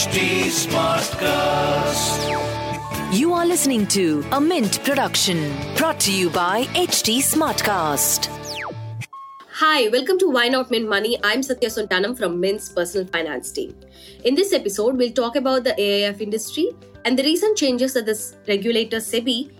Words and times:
HT 0.00 0.48
Smartcast. 0.48 2.20
You 3.12 3.34
are 3.34 3.44
listening 3.44 3.86
to 3.88 4.24
a 4.32 4.40
Mint 4.40 4.82
production 4.82 5.52
brought 5.76 6.00
to 6.00 6.10
you 6.10 6.30
by 6.30 6.64
HT 6.72 7.18
Smartcast. 7.18 8.28
Hi, 9.52 9.88
welcome 9.88 10.18
to 10.20 10.30
Why 10.30 10.48
Not 10.48 10.70
Mint 10.70 10.88
Money. 10.88 11.18
I'm 11.22 11.42
Satya 11.42 11.68
Sontanam 11.68 12.16
from 12.16 12.40
Mint's 12.40 12.70
personal 12.70 13.06
finance 13.08 13.52
team. 13.52 13.76
In 14.24 14.34
this 14.34 14.54
episode, 14.54 14.96
we'll 14.96 15.12
talk 15.12 15.36
about 15.36 15.64
the 15.64 15.74
AIF 15.78 16.22
industry 16.22 16.70
and 17.04 17.18
the 17.18 17.22
recent 17.22 17.58
changes 17.58 17.92
that 17.92 18.06
the 18.06 18.16
regulator 18.48 19.00
SEBI 19.00 19.50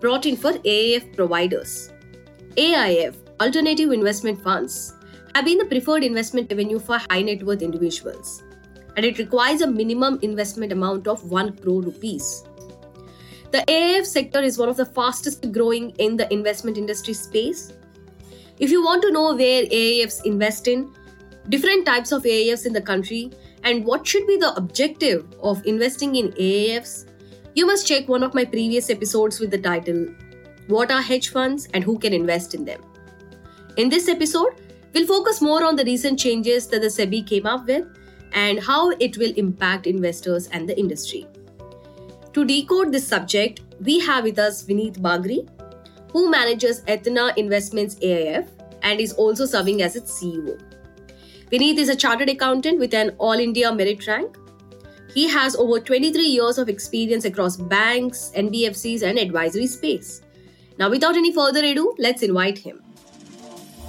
brought 0.00 0.26
in 0.26 0.36
for 0.36 0.54
AIF 0.64 1.14
providers. 1.14 1.92
AIF, 2.56 3.14
Alternative 3.40 3.92
Investment 3.92 4.42
Funds, 4.42 4.94
have 5.36 5.44
been 5.44 5.58
the 5.58 5.66
preferred 5.66 6.02
investment 6.02 6.50
avenue 6.50 6.80
for 6.80 6.98
high 6.98 7.22
net 7.22 7.44
worth 7.44 7.62
individuals, 7.62 8.42
and 8.96 9.04
it 9.04 9.18
requires 9.18 9.60
a 9.60 9.66
minimum 9.66 10.18
investment 10.22 10.72
amount 10.72 11.06
of 11.06 11.24
1 11.30 11.56
crore 11.58 11.82
rupees. 11.82 12.44
The 13.50 13.64
AIF 13.68 14.04
sector 14.04 14.40
is 14.40 14.58
one 14.58 14.68
of 14.68 14.76
the 14.76 14.84
fastest 14.84 15.52
growing 15.52 15.90
in 15.98 16.16
the 16.16 16.32
investment 16.32 16.76
industry 16.76 17.14
space. 17.14 17.72
If 18.58 18.70
you 18.70 18.84
want 18.84 19.02
to 19.02 19.12
know 19.12 19.34
where 19.34 19.64
AIFs 19.64 20.24
invest 20.24 20.66
in, 20.66 20.92
different 21.48 21.86
types 21.86 22.10
of 22.10 22.24
AIFs 22.24 22.66
in 22.66 22.72
the 22.72 22.80
country, 22.80 23.30
and 23.62 23.84
what 23.84 24.06
should 24.06 24.26
be 24.26 24.36
the 24.36 24.54
objective 24.56 25.24
of 25.40 25.64
investing 25.66 26.16
in 26.16 26.32
AIFs, 26.32 27.06
you 27.54 27.66
must 27.66 27.86
check 27.86 28.08
one 28.08 28.24
of 28.24 28.34
my 28.34 28.44
previous 28.44 28.90
episodes 28.90 29.38
with 29.38 29.50
the 29.50 29.58
title 29.58 30.08
What 30.66 30.90
are 30.90 31.00
hedge 31.00 31.28
funds 31.28 31.68
and 31.74 31.84
who 31.84 31.98
can 31.98 32.12
invest 32.12 32.54
in 32.54 32.64
them? 32.64 32.80
In 33.76 33.88
this 33.88 34.08
episode, 34.08 34.54
we'll 34.92 35.06
focus 35.06 35.40
more 35.40 35.64
on 35.64 35.76
the 35.76 35.84
recent 35.84 36.18
changes 36.18 36.66
that 36.68 36.80
the 36.80 36.88
SEBI 36.88 37.26
came 37.26 37.46
up 37.46 37.66
with 37.66 37.86
and 38.34 38.60
how 38.60 38.90
it 38.90 39.16
will 39.16 39.32
impact 39.36 39.86
investors 39.86 40.48
and 40.48 40.68
the 40.68 40.78
industry. 40.78 41.26
To 42.32 42.44
decode 42.44 42.92
this 42.92 43.06
subject, 43.06 43.60
we 43.80 44.00
have 44.00 44.24
with 44.24 44.38
us 44.38 44.64
Vineet 44.64 44.98
Bagri, 44.98 45.48
who 46.10 46.30
manages 46.30 46.82
Athena 46.88 47.32
Investments 47.36 47.96
AIF 47.96 48.48
and 48.82 49.00
is 49.00 49.12
also 49.12 49.46
serving 49.46 49.82
as 49.82 49.96
its 49.96 50.20
CEO. 50.20 50.60
Vineet 51.50 51.78
is 51.78 51.88
a 51.88 51.96
chartered 51.96 52.28
accountant 52.28 52.78
with 52.78 52.92
an 52.94 53.14
All 53.18 53.32
India 53.32 53.72
merit 53.72 54.06
rank. 54.06 54.36
He 55.12 55.28
has 55.28 55.54
over 55.54 55.78
23 55.78 56.24
years 56.24 56.58
of 56.58 56.68
experience 56.68 57.24
across 57.24 57.56
banks, 57.56 58.32
NBFCs, 58.34 59.02
and 59.02 59.16
advisory 59.18 59.68
space. 59.68 60.22
Now, 60.76 60.90
without 60.90 61.16
any 61.16 61.32
further 61.32 61.64
ado, 61.64 61.94
let's 61.98 62.24
invite 62.24 62.58
him. 62.58 62.82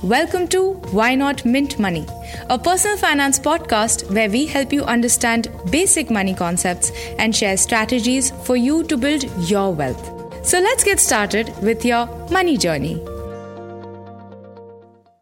Welcome 0.04 0.48
to 0.50 0.74
Why 0.92 1.16
Not 1.16 1.46
Mint 1.46 1.80
Money, 1.80 2.06
a 2.50 2.60
personal 2.60 2.98
finance 2.98 3.40
podcast 3.40 4.12
where 4.14 4.30
we 4.30 4.46
help 4.46 4.74
you 4.74 4.84
understand 4.84 5.48
basic 5.72 6.12
money 6.12 6.34
concepts 6.34 6.92
and 7.18 7.36
share 7.36 7.56
strategies 7.56 8.32
for 8.44 8.56
you 8.58 8.84
to 8.84 8.98
build 8.98 9.24
your 9.50 9.74
wealth. 9.74 10.46
So 10.46 10.60
let's 10.60 10.84
get 10.84 11.00
started 11.00 11.52
with 11.64 11.86
your 11.86 12.06
money 12.30 12.58
journey. 12.58 12.96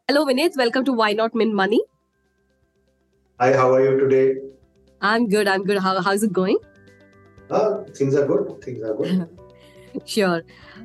Hello, 0.08 0.26
Vineet. 0.26 0.58
Welcome 0.58 0.86
to 0.86 0.94
Why 0.94 1.14
Not 1.14 1.36
Mint 1.36 1.54
Money. 1.54 1.82
Hi, 3.40 3.54
how 3.54 3.72
are 3.74 3.84
you 3.84 4.00
today? 4.00 4.42
I'm 5.02 5.30
good. 5.30 5.48
I'm 5.48 5.64
good. 5.64 5.78
How, 5.78 6.02
how's 6.02 6.24
it 6.24 6.34
going? 6.34 6.58
Uh, 7.50 7.84
things 7.96 8.16
are 8.16 8.26
good. 8.26 8.62
Things 8.64 8.84
are 8.84 8.96
good. 8.96 9.30
Sure. 10.06 10.42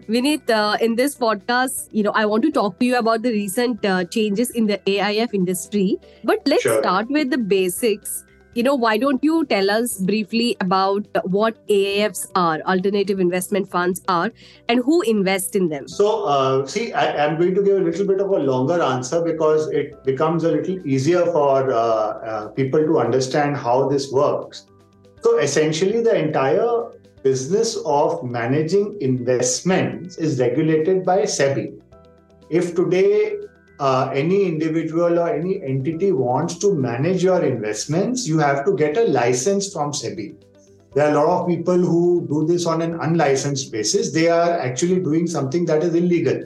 Vineet, 0.08 0.48
uh, 0.50 0.76
in 0.80 0.94
this 0.96 1.14
podcast, 1.14 1.88
you 1.92 2.02
know, 2.02 2.12
I 2.14 2.24
want 2.26 2.42
to 2.44 2.50
talk 2.50 2.78
to 2.78 2.84
you 2.86 2.96
about 2.96 3.22
the 3.22 3.30
recent 3.30 3.84
uh, 3.84 4.04
changes 4.04 4.50
in 4.50 4.66
the 4.66 4.78
AIF 4.86 5.34
industry. 5.34 5.98
But 6.24 6.40
let's 6.46 6.62
Sure. 6.62 6.80
start 6.80 7.08
with 7.10 7.30
the 7.30 7.38
basics. 7.38 8.24
You 8.54 8.62
know, 8.64 8.74
why 8.74 8.96
don't 8.96 9.22
you 9.22 9.44
tell 9.44 9.70
us 9.70 9.98
briefly 9.98 10.56
about 10.60 11.06
what 11.24 11.64
AIFs 11.68 12.26
are, 12.34 12.60
alternative 12.62 13.20
investment 13.20 13.70
funds 13.70 14.00
are, 14.08 14.32
and 14.68 14.80
who 14.82 15.02
invest 15.02 15.54
in 15.54 15.68
them? 15.68 15.86
So, 15.86 16.24
uh, 16.24 16.66
see, 16.66 16.92
I, 16.92 17.24
I'm 17.24 17.38
going 17.38 17.54
to 17.54 17.62
give 17.62 17.76
a 17.76 17.80
little 17.80 18.06
bit 18.06 18.20
of 18.20 18.30
a 18.30 18.38
longer 18.38 18.80
answer 18.82 19.22
because 19.22 19.68
it 19.68 20.02
becomes 20.04 20.42
a 20.44 20.50
little 20.50 20.84
easier 20.86 21.26
for 21.26 21.70
uh, 21.70 21.76
uh, 21.76 22.48
people 22.48 22.80
to 22.84 22.98
understand 22.98 23.56
how 23.56 23.88
this 23.88 24.10
works. 24.10 24.66
So, 25.22 25.38
essentially, 25.38 26.00
the 26.00 26.16
entire 26.16 26.90
business 27.22 27.76
of 27.84 28.22
managing 28.24 28.96
investments 29.00 30.18
is 30.18 30.40
regulated 30.40 31.04
by 31.04 31.22
SEBI. 31.22 31.80
If 32.50 32.74
today 32.74 33.36
uh, 33.80 34.10
any 34.12 34.44
individual 34.44 35.18
or 35.18 35.28
any 35.28 35.62
entity 35.62 36.12
wants 36.12 36.58
to 36.58 36.74
manage 36.74 37.22
your 37.22 37.44
investments, 37.44 38.26
you 38.26 38.38
have 38.38 38.64
to 38.64 38.74
get 38.76 38.96
a 38.96 39.04
license 39.04 39.72
from 39.72 39.92
SEBI. 39.92 40.34
There 40.94 41.06
are 41.06 41.12
a 41.12 41.14
lot 41.14 41.42
of 41.42 41.48
people 41.48 41.76
who 41.76 42.26
do 42.28 42.46
this 42.46 42.66
on 42.66 42.82
an 42.82 42.98
unlicensed 43.00 43.70
basis. 43.70 44.12
They 44.12 44.28
are 44.28 44.58
actually 44.58 45.00
doing 45.00 45.26
something 45.26 45.64
that 45.66 45.82
is 45.82 45.94
illegal. 45.94 46.36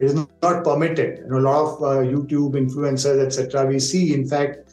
It 0.00 0.04
is 0.06 0.14
not 0.14 0.64
permitted. 0.64 1.18
You 1.18 1.30
know, 1.30 1.38
a 1.38 1.46
lot 1.46 1.60
of 1.60 1.82
uh, 1.82 1.86
YouTube 2.10 2.52
influencers, 2.54 3.24
etc. 3.24 3.66
We 3.66 3.78
see, 3.78 4.14
in 4.14 4.26
fact, 4.26 4.69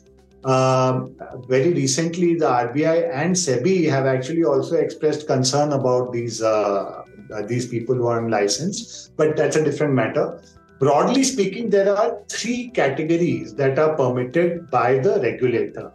um, 0.48 1.14
very 1.48 1.74
recently, 1.74 2.36
the 2.36 2.46
RBI 2.46 3.14
and 3.14 3.36
SEBI 3.36 3.90
have 3.90 4.06
actually 4.06 4.46
also 4.46 4.78
expressed 4.78 5.28
concern 5.28 5.74
about 5.74 6.14
these 6.14 6.42
uh, 6.42 7.04
uh, 7.34 7.42
these 7.42 7.68
people 7.68 7.96
who 7.96 8.08
are 8.08 8.24
unlicensed. 8.24 9.12
But 9.18 9.36
that's 9.36 9.58
a 9.58 9.64
different 9.64 9.94
matter. 9.94 10.42
Broadly 10.80 11.24
speaking, 11.24 11.70
there 11.70 11.94
are 11.94 12.20
three 12.30 12.70
categories 12.70 13.56
that 13.56 13.78
are 13.78 13.96
permitted 13.98 14.72
by 14.72 15.00
the 15.00 15.20
regulator. 15.20 15.92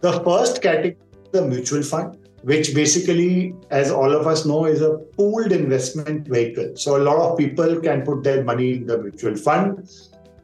The 0.00 0.20
first 0.24 0.62
category, 0.62 0.96
the 1.30 1.46
mutual 1.46 1.82
fund, 1.82 2.16
which 2.42 2.74
basically, 2.74 3.54
as 3.70 3.92
all 3.92 4.12
of 4.12 4.26
us 4.26 4.44
know, 4.44 4.64
is 4.64 4.82
a 4.82 4.98
pooled 5.16 5.52
investment 5.52 6.26
vehicle. 6.26 6.76
So 6.76 6.96
a 6.96 7.02
lot 7.02 7.18
of 7.18 7.38
people 7.38 7.80
can 7.80 8.02
put 8.02 8.24
their 8.24 8.42
money 8.42 8.72
in 8.72 8.86
the 8.86 8.98
mutual 8.98 9.36
fund. 9.36 9.88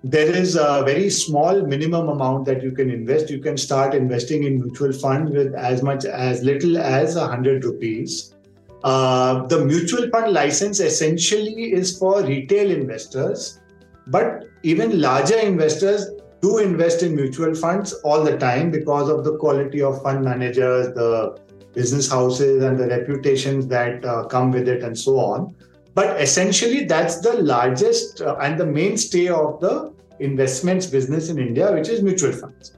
There 0.05 0.35
is 0.35 0.57
a 0.57 0.83
very 0.85 1.09
small 1.11 1.65
minimum 1.65 2.09
amount 2.09 2.45
that 2.47 2.61
you 2.61 2.73
can 2.73 2.91
invest. 2.91 3.31
You 3.31 3.39
can 3.39 3.57
start 3.57 3.95
investing 3.95 4.43
in 4.43 4.61
mutual 4.61 4.93
funds 4.93 5.31
with 5.31 5.55
as 5.55 5.83
much 5.83 6.05
as 6.05 6.43
little 6.43 6.77
as 6.77 7.15
100 7.15 7.65
rupees. 7.65 8.35
Uh, 8.83 9.47
the 9.47 9.65
mutual 9.65 10.11
fund 10.11 10.33
license 10.33 10.81
essentially 10.81 11.73
is 11.73 11.97
for 11.97 12.23
retail 12.23 12.69
investors, 12.73 13.61
but 14.09 14.45
even 14.65 15.01
larger 15.01 15.39
investors 15.39 16.11
do 16.41 16.59
invest 16.59 17.05
in 17.05 17.15
mutual 17.15 17.55
funds 17.55 17.93
all 18.03 18.25
the 18.25 18.37
time 18.37 18.73
because 18.73 19.09
of 19.09 19.23
the 19.23 19.39
quality 19.39 19.81
of 19.81 20.03
fund 20.03 20.25
managers, 20.25 20.93
the 20.95 21.39
business 21.75 22.11
houses, 22.11 22.65
and 22.65 22.77
the 22.77 22.89
reputations 22.89 23.69
that 23.69 24.05
uh, 24.05 24.25
come 24.25 24.51
with 24.51 24.69
it, 24.69 24.83
and 24.83 24.99
so 24.99 25.17
on. 25.21 25.55
But 25.95 26.21
essentially, 26.21 26.85
that's 26.85 27.21
the 27.21 27.35
largest 27.43 28.23
uh, 28.23 28.37
and 28.41 28.59
the 28.59 28.67
mainstay 28.67 29.29
of 29.29 29.61
the 29.61 29.93
investments 30.21 30.87
business 30.87 31.29
in 31.29 31.39
India, 31.39 31.73
which 31.73 31.89
is 31.89 32.03
mutual 32.03 32.33
funds. 32.33 32.73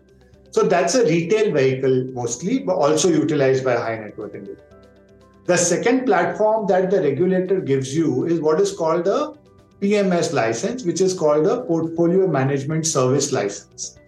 So 0.50 0.62
that's 0.62 0.94
a 0.94 1.04
retail 1.04 1.52
vehicle 1.52 2.04
mostly, 2.12 2.60
but 2.60 2.75
also 2.75 3.08
utilized 3.08 3.64
by 3.64 3.75
high 3.75 3.97
net 3.97 4.16
worth 4.16 4.34
individuals. 4.34 4.70
The 5.47 5.56
second 5.56 6.06
platform 6.06 6.66
that 6.69 6.91
the 6.91 7.02
regulator 7.02 7.60
gives 7.60 7.94
you 7.94 8.25
is 8.25 8.41
what 8.41 8.60
is 8.60 8.72
called 8.72 9.06
a 9.06 9.34
PMS 9.81 10.32
license, 10.32 10.84
which 10.84 11.00
is 11.00 11.12
called 11.12 11.46
a 11.46 11.62
Portfolio 11.64 12.26
Management 12.26 12.86
Service 12.86 13.32
License. 13.32 13.98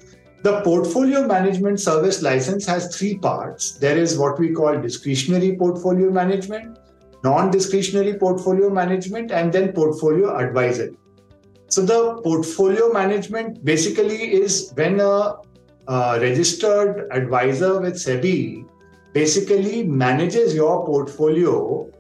The 0.43 0.61
Portfolio 0.62 1.27
Management 1.27 1.81
Service 1.81 2.23
License 2.23 2.65
has 2.67 2.97
three 2.97 3.19
parts. 3.19 3.73
There 3.73 3.99
is 3.99 4.17
what 4.17 4.38
we 4.38 4.53
call 4.53 4.81
discretionary 4.81 5.56
portfolio 5.56 6.11
management, 6.11 6.78
non 7.26 7.50
discretionary 7.50 8.14
portfolio 8.14 8.70
management, 8.70 9.31
and 9.41 9.53
then 9.53 9.72
portfolio 9.72 10.37
advisory. 10.37 10.97
So, 11.69 11.82
the 11.82 12.20
portfolio 12.22 12.92
management 12.92 13.64
basically 13.64 14.32
is 14.42 14.70
when 14.75 15.00
a, 15.00 15.34
a 15.88 16.20
registered 16.20 17.09
advisor 17.10 17.81
with 17.81 17.94
SEBI 17.94 18.67
basically 19.12 19.82
manages 19.82 20.55
your 20.55 20.84
portfolio 20.87 21.90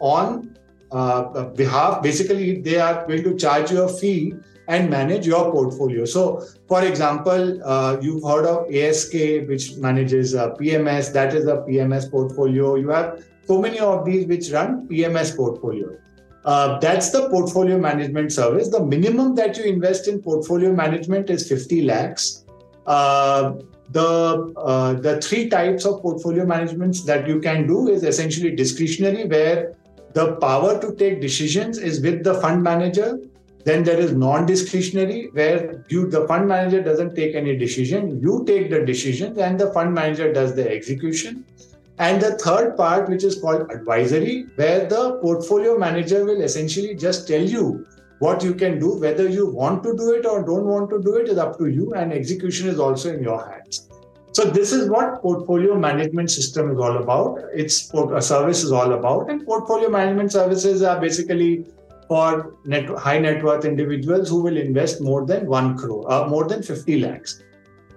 on 0.00 0.56
uh, 0.90 1.44
behalf. 1.62 2.02
Basically, 2.02 2.60
they 2.60 2.78
are 2.78 3.06
going 3.06 3.22
to 3.24 3.36
charge 3.36 3.70
you 3.70 3.82
a 3.82 3.88
fee 3.88 4.34
and 4.68 4.90
manage 4.90 5.26
your 5.26 5.50
portfolio. 5.52 6.04
So, 6.04 6.42
for 6.68 6.84
example, 6.84 7.60
uh, 7.64 7.98
you've 8.00 8.24
heard 8.24 8.46
of 8.46 8.74
ASK, 8.74 9.12
which 9.48 9.76
manages 9.76 10.34
uh, 10.34 10.54
PMS. 10.54 11.12
That 11.12 11.34
is 11.34 11.46
a 11.46 11.58
PMS 11.68 12.10
portfolio. 12.10 12.74
You 12.76 12.88
have 12.90 13.24
so 13.46 13.60
many 13.60 13.78
of 13.78 14.04
these 14.04 14.26
which 14.26 14.50
run 14.50 14.88
PMS 14.88 15.36
portfolio. 15.36 15.96
Uh, 16.44 16.78
that's 16.78 17.10
the 17.10 17.28
portfolio 17.28 17.76
management 17.76 18.32
service. 18.32 18.68
The 18.68 18.84
minimum 18.84 19.34
that 19.34 19.56
you 19.56 19.64
invest 19.64 20.06
in 20.06 20.22
portfolio 20.22 20.72
management 20.72 21.28
is 21.28 21.48
50 21.48 21.82
lakhs. 21.82 22.44
Uh, 22.86 23.54
the 23.90 24.52
uh, 24.56 24.94
the 24.94 25.20
three 25.20 25.48
types 25.48 25.84
of 25.84 26.00
portfolio 26.02 26.44
managements 26.44 27.04
that 27.04 27.26
you 27.26 27.40
can 27.40 27.66
do 27.66 27.88
is 27.88 28.02
essentially 28.02 28.54
discretionary, 28.54 29.26
where 29.26 29.74
the 30.12 30.36
power 30.36 30.80
to 30.80 30.94
take 30.94 31.20
decisions 31.20 31.78
is 31.78 32.00
with 32.00 32.24
the 32.24 32.34
fund 32.34 32.62
manager. 32.62 33.18
Then 33.64 33.82
there 33.82 33.98
is 33.98 34.12
non-discretionary, 34.12 35.30
where 35.32 35.84
you 35.88 36.08
the 36.08 36.26
fund 36.28 36.46
manager 36.46 36.82
doesn't 36.82 37.16
take 37.16 37.34
any 37.34 37.56
decision. 37.56 38.20
You 38.20 38.44
take 38.46 38.70
the 38.70 38.84
decisions, 38.84 39.38
and 39.38 39.58
the 39.58 39.72
fund 39.72 39.94
manager 39.94 40.32
does 40.32 40.54
the 40.54 40.70
execution. 40.70 41.44
And 41.98 42.20
the 42.20 42.36
third 42.38 42.76
part, 42.76 43.08
which 43.08 43.24
is 43.24 43.40
called 43.40 43.70
advisory, 43.70 44.46
where 44.56 44.86
the 44.86 45.18
portfolio 45.22 45.78
manager 45.78 46.24
will 46.24 46.42
essentially 46.42 46.94
just 46.94 47.26
tell 47.26 47.40
you 47.40 47.86
what 48.18 48.42
you 48.42 48.54
can 48.54 48.78
do. 48.78 48.98
Whether 48.98 49.28
you 49.28 49.46
want 49.50 49.82
to 49.84 49.96
do 49.96 50.12
it 50.12 50.26
or 50.26 50.42
don't 50.44 50.66
want 50.66 50.90
to 50.90 51.02
do 51.02 51.16
it 51.16 51.28
is 51.28 51.38
up 51.38 51.58
to 51.58 51.68
you, 51.68 51.94
and 51.94 52.12
execution 52.12 52.68
is 52.68 52.78
also 52.78 53.14
in 53.14 53.22
your 53.22 53.44
hands. 53.50 53.88
So 54.32 54.44
this 54.44 54.70
is 54.72 54.90
what 54.90 55.22
portfolio 55.22 55.74
management 55.78 56.30
system 56.30 56.70
is 56.70 56.78
all 56.78 56.98
about. 56.98 57.38
It's 57.54 57.90
a 57.94 58.20
service 58.20 58.62
is 58.62 58.72
all 58.72 58.92
about, 58.92 59.30
and 59.30 59.46
portfolio 59.46 59.88
management 59.88 60.32
services 60.32 60.82
are 60.82 61.00
basically 61.00 61.64
for 62.08 62.54
net, 62.66 62.86
high 62.90 63.18
net 63.18 63.42
worth 63.42 63.64
individuals 63.64 64.28
who 64.28 64.42
will 64.42 64.58
invest 64.58 65.00
more 65.00 65.24
than 65.24 65.46
one 65.46 65.76
crore, 65.78 66.10
uh, 66.12 66.28
more 66.28 66.46
than 66.46 66.62
50 66.62 67.00
lakhs. 67.00 67.42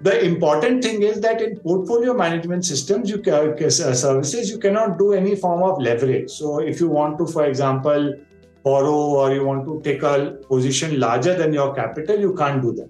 The 0.02 0.24
important 0.24 0.82
thing 0.82 1.04
is 1.04 1.20
that 1.22 1.42
in 1.42 1.60
portfolio 1.60 2.14
management 2.14 2.64
systems, 2.64 3.10
you 3.10 3.18
can, 3.18 3.62
uh, 3.62 3.70
services, 3.70 4.50
you 4.50 4.58
cannot 4.58 4.98
do 4.98 5.12
any 5.12 5.36
form 5.36 5.62
of 5.62 5.82
leverage. 5.82 6.30
So 6.32 6.60
if 6.60 6.80
you 6.80 6.88
want 6.88 7.18
to, 7.18 7.28
for 7.28 7.46
example, 7.46 8.16
borrow 8.64 8.96
or 8.96 9.34
you 9.34 9.44
want 9.44 9.66
to 9.66 9.82
take 9.84 10.04
a 10.04 10.38
position 10.48 11.00
larger 11.00 11.36
than 11.38 11.52
your 11.52 11.76
capital, 11.76 12.18
you 12.18 12.34
can't 12.34 12.62
do 12.62 12.72
that. 12.74 12.90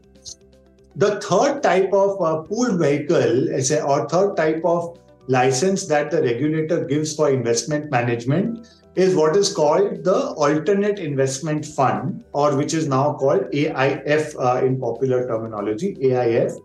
The 0.95 1.19
third 1.21 1.63
type 1.63 1.91
of 1.93 2.21
uh, 2.21 2.41
pooled 2.43 2.79
vehicle 2.79 3.49
a, 3.49 3.81
or 3.81 4.07
third 4.07 4.35
type 4.35 4.61
of 4.63 4.99
license 5.27 5.87
that 5.87 6.11
the 6.11 6.21
regulator 6.21 6.85
gives 6.85 7.15
for 7.15 7.29
investment 7.29 7.89
management 7.89 8.67
is 8.95 9.15
what 9.15 9.35
is 9.35 9.53
called 9.53 10.03
the 10.03 10.29
alternate 10.31 10.99
investment 10.99 11.65
fund 11.65 12.23
or 12.33 12.55
which 12.55 12.73
is 12.73 12.87
now 12.87 13.13
called 13.13 13.41
AIF 13.51 14.35
uh, 14.39 14.65
in 14.65 14.79
popular 14.79 15.27
terminology 15.27 15.95
AIF 16.01 16.57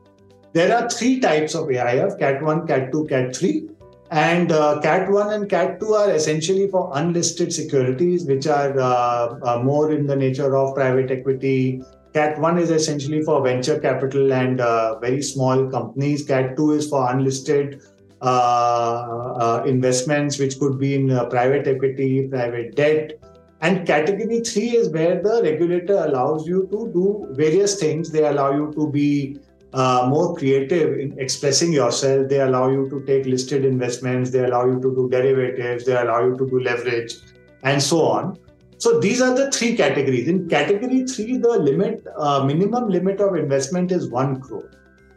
there 0.55 0.75
are 0.77 0.89
three 0.89 1.21
types 1.21 1.55
of 1.55 1.69
AIF 1.69 2.19
cat 2.19 2.43
1 2.43 2.67
cat 2.67 2.91
2 2.93 3.07
cat 3.09 3.37
3 3.37 3.69
and 4.11 4.53
uh, 4.53 4.81
cat 4.81 5.11
1 5.11 5.33
and 5.33 5.51
cat 5.51 5.81
2 5.81 5.95
are 5.95 6.11
essentially 6.11 6.69
for 6.69 6.91
unlisted 6.95 7.53
securities 7.53 8.25
which 8.25 8.47
are 8.47 8.79
uh, 8.79 9.39
uh, 9.43 9.61
more 9.63 9.93
in 9.93 10.07
the 10.07 10.17
nature 10.17 10.57
of 10.57 10.75
private 10.75 11.11
equity 11.11 11.83
Cat 12.15 12.39
1 12.39 12.59
is 12.59 12.71
essentially 12.71 13.23
for 13.23 13.43
venture 13.43 13.81
capital 13.81 14.33
and 14.33 14.61
uh, 14.61 14.97
very 15.01 15.21
small 15.21 15.69
companies. 15.69 16.25
Cat 16.25 16.57
2 16.57 16.71
is 16.75 16.89
for 16.89 17.11
unlisted 17.11 17.83
uh, 18.23 19.35
uh, 19.41 19.65
investments, 19.67 20.39
which 20.39 20.61
could 20.61 20.79
be 20.79 20.95
in 20.95 21.09
private 21.29 21.67
equity, 21.67 22.29
private 22.29 22.77
debt. 22.77 23.15
And 23.63 23.85
category 23.85 24.41
3 24.41 24.63
is 24.77 24.91
where 24.91 25.21
the 25.21 25.41
regulator 25.43 26.05
allows 26.05 26.47
you 26.47 26.69
to 26.71 26.93
do 26.95 27.27
various 27.33 27.81
things. 27.81 28.13
They 28.13 28.25
allow 28.25 28.53
you 28.53 28.73
to 28.77 28.89
be 28.93 29.41
uh, 29.75 30.07
more 30.09 30.35
creative 30.37 30.99
in 30.99 31.19
expressing 31.19 31.73
yourself. 31.73 32.29
They 32.29 32.41
allow 32.41 32.71
you 32.71 32.89
to 32.91 33.05
take 33.07 33.27
listed 33.27 33.65
investments. 33.65 34.31
They 34.31 34.45
allow 34.45 34.67
you 34.67 34.81
to 34.81 34.95
do 34.95 35.09
derivatives. 35.11 35.85
They 35.85 35.97
allow 35.97 36.25
you 36.25 36.37
to 36.39 36.49
do 36.49 36.61
leverage 36.61 37.17
and 37.65 37.83
so 37.83 38.03
on. 38.03 38.39
So 38.79 39.01
these 39.01 39.21
are 39.21 39.35
the 39.35 39.51
three 39.51 39.77
categories. 39.77 40.29
In 40.29 40.49
category 40.49 41.05
three, 41.05 41.39
the 41.39 41.59
limit, 41.59 42.07
uh, 42.17 42.45
minimum 42.45 42.89
limit 42.89 43.21
of 43.21 43.35
investment 43.35 43.93
is 43.93 44.09
one 44.11 44.41
crore. 44.41 44.71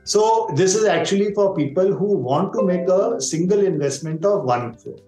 So 0.03 0.49
this 0.55 0.73
is 0.73 0.85
actually 0.85 1.33
for 1.33 1.55
people 1.55 1.93
who 1.93 2.15
want 2.15 2.53
to 2.53 2.63
make 2.63 2.87
a 2.87 3.19
single 3.21 3.59
investment 3.59 4.25
of 4.25 4.43
one 4.43 4.75
crore. 4.75 4.99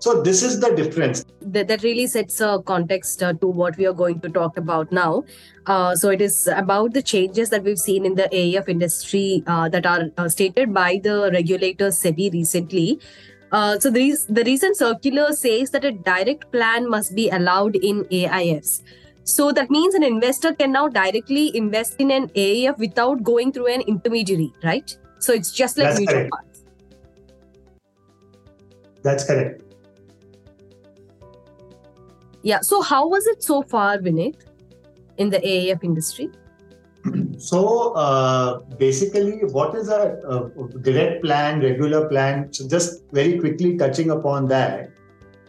So 0.00 0.22
this 0.22 0.42
is 0.42 0.60
the 0.60 0.74
difference. 0.74 1.24
That, 1.40 1.66
that 1.68 1.82
really 1.82 2.06
sets 2.06 2.40
a 2.40 2.62
context 2.64 3.22
uh, 3.22 3.32
to 3.34 3.46
what 3.48 3.76
we 3.76 3.86
are 3.86 3.92
going 3.92 4.20
to 4.20 4.28
talk 4.28 4.56
about 4.56 4.92
now. 4.92 5.24
Uh, 5.66 5.96
so 5.96 6.10
it 6.10 6.20
is 6.20 6.48
about 6.54 6.94
the 6.94 7.02
changes 7.02 7.50
that 7.50 7.64
we've 7.64 7.78
seen 7.78 8.06
in 8.06 8.14
the 8.14 8.28
AIF 8.32 8.68
industry 8.68 9.42
uh, 9.46 9.68
that 9.68 9.86
are 9.86 10.10
uh, 10.16 10.28
stated 10.28 10.72
by 10.72 11.00
the 11.02 11.30
regulator 11.32 11.88
SEBI 11.88 12.32
recently. 12.32 13.00
Uh, 13.50 13.78
so 13.78 13.90
the, 13.90 14.16
the 14.28 14.44
recent 14.44 14.76
circular 14.76 15.32
says 15.32 15.70
that 15.70 15.84
a 15.84 15.92
direct 15.92 16.50
plan 16.52 16.88
must 16.88 17.14
be 17.14 17.28
allowed 17.30 17.74
in 17.76 18.04
AIFs. 18.04 18.82
So 19.24 19.52
that 19.52 19.70
means 19.70 19.94
an 19.94 20.02
investor 20.02 20.54
can 20.54 20.72
now 20.72 20.88
directly 20.88 21.54
invest 21.56 21.96
in 21.98 22.10
an 22.10 22.30
AIF 22.34 22.78
without 22.78 23.22
going 23.22 23.52
through 23.52 23.66
an 23.66 23.82
intermediary, 23.82 24.52
right? 24.62 24.96
So 25.18 25.32
it's 25.32 25.52
just 25.52 25.76
like 25.76 25.88
That's 25.88 25.98
mutual 25.98 26.14
correct. 26.14 26.34
funds. 26.34 26.64
That's 29.02 29.24
correct. 29.24 29.67
Yeah. 32.42 32.60
So 32.60 32.82
how 32.82 33.08
was 33.08 33.26
it 33.26 33.42
so 33.42 33.62
far, 33.62 33.98
Vineet, 33.98 34.36
in 35.16 35.30
the 35.30 35.38
AIF 35.38 35.82
industry? 35.82 36.30
So 37.38 37.92
uh, 37.92 38.60
basically, 38.78 39.40
what 39.52 39.74
is 39.74 39.88
a, 39.88 40.18
a 40.28 40.78
direct 40.80 41.22
plan, 41.22 41.60
regular 41.60 42.08
plan? 42.08 42.52
So 42.52 42.68
just 42.68 43.04
very 43.12 43.38
quickly 43.38 43.76
touching 43.76 44.10
upon 44.10 44.48
that, 44.48 44.90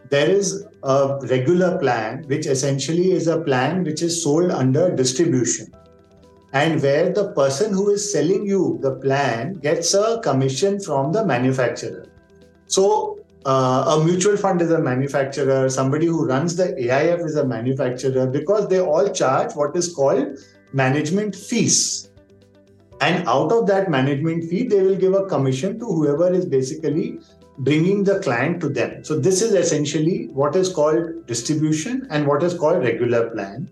there 0.08 0.28
is 0.28 0.66
a 0.82 1.18
regular 1.22 1.78
plan, 1.78 2.24
which 2.26 2.46
essentially 2.46 3.12
is 3.12 3.28
a 3.28 3.40
plan 3.40 3.84
which 3.84 4.02
is 4.02 4.22
sold 4.22 4.50
under 4.50 4.94
distribution, 4.94 5.72
and 6.52 6.82
where 6.82 7.12
the 7.12 7.32
person 7.32 7.72
who 7.72 7.90
is 7.90 8.12
selling 8.12 8.44
you 8.44 8.78
the 8.82 8.96
plan 8.96 9.54
gets 9.54 9.94
a 9.94 10.20
commission 10.22 10.80
from 10.80 11.12
the 11.12 11.24
manufacturer. 11.24 12.06
So 12.66 13.19
uh, 13.46 13.96
a 13.98 14.04
mutual 14.04 14.36
fund 14.36 14.60
is 14.60 14.70
a 14.70 14.78
manufacturer, 14.78 15.68
somebody 15.70 16.06
who 16.06 16.26
runs 16.26 16.56
the 16.56 16.74
AIF 16.74 17.24
is 17.24 17.36
a 17.36 17.44
manufacturer 17.44 18.26
because 18.26 18.68
they 18.68 18.80
all 18.80 19.08
charge 19.08 19.54
what 19.54 19.74
is 19.76 19.94
called 19.94 20.38
management 20.72 21.34
fees. 21.34 22.10
And 23.00 23.26
out 23.26 23.50
of 23.50 23.66
that 23.68 23.90
management 23.90 24.44
fee, 24.44 24.64
they 24.64 24.82
will 24.82 24.96
give 24.96 25.14
a 25.14 25.24
commission 25.24 25.78
to 25.78 25.86
whoever 25.86 26.30
is 26.30 26.44
basically 26.44 27.18
bringing 27.58 28.04
the 28.04 28.20
client 28.20 28.60
to 28.60 28.68
them. 28.68 29.02
So, 29.04 29.18
this 29.18 29.40
is 29.40 29.54
essentially 29.54 30.28
what 30.32 30.54
is 30.54 30.70
called 30.70 31.26
distribution 31.26 32.06
and 32.10 32.26
what 32.26 32.42
is 32.42 32.52
called 32.52 32.82
regular 32.82 33.30
plan. 33.30 33.70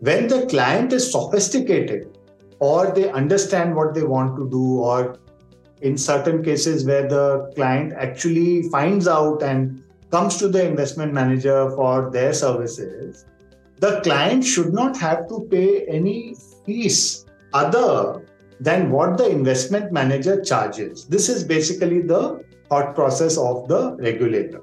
When 0.00 0.28
the 0.28 0.46
client 0.46 0.92
is 0.92 1.10
sophisticated 1.10 2.18
or 2.60 2.90
they 2.92 3.10
understand 3.10 3.74
what 3.74 3.94
they 3.94 4.02
want 4.02 4.36
to 4.36 4.50
do, 4.50 4.80
or 4.80 5.18
in 5.82 5.96
certain 5.96 6.42
cases 6.42 6.84
where 6.84 7.08
the 7.08 7.52
client 7.54 7.92
actually 7.92 8.68
finds 8.70 9.06
out 9.06 9.42
and 9.42 9.82
comes 10.10 10.36
to 10.38 10.48
the 10.48 10.66
investment 10.66 11.12
manager 11.12 11.70
for 11.70 12.10
their 12.10 12.32
services, 12.32 13.26
the 13.78 14.00
client 14.00 14.44
should 14.44 14.72
not 14.72 14.96
have 14.96 15.28
to 15.28 15.46
pay 15.50 15.86
any 15.86 16.34
fees 16.64 17.26
other 17.52 18.22
than 18.60 18.90
what 18.90 19.16
the 19.16 19.28
investment 19.28 19.92
manager 19.92 20.42
charges. 20.42 21.04
This 21.06 21.28
is 21.28 21.44
basically 21.44 22.02
the 22.02 22.42
thought 22.68 22.94
process 22.94 23.38
of 23.38 23.68
the 23.68 23.96
regulator. 23.96 24.62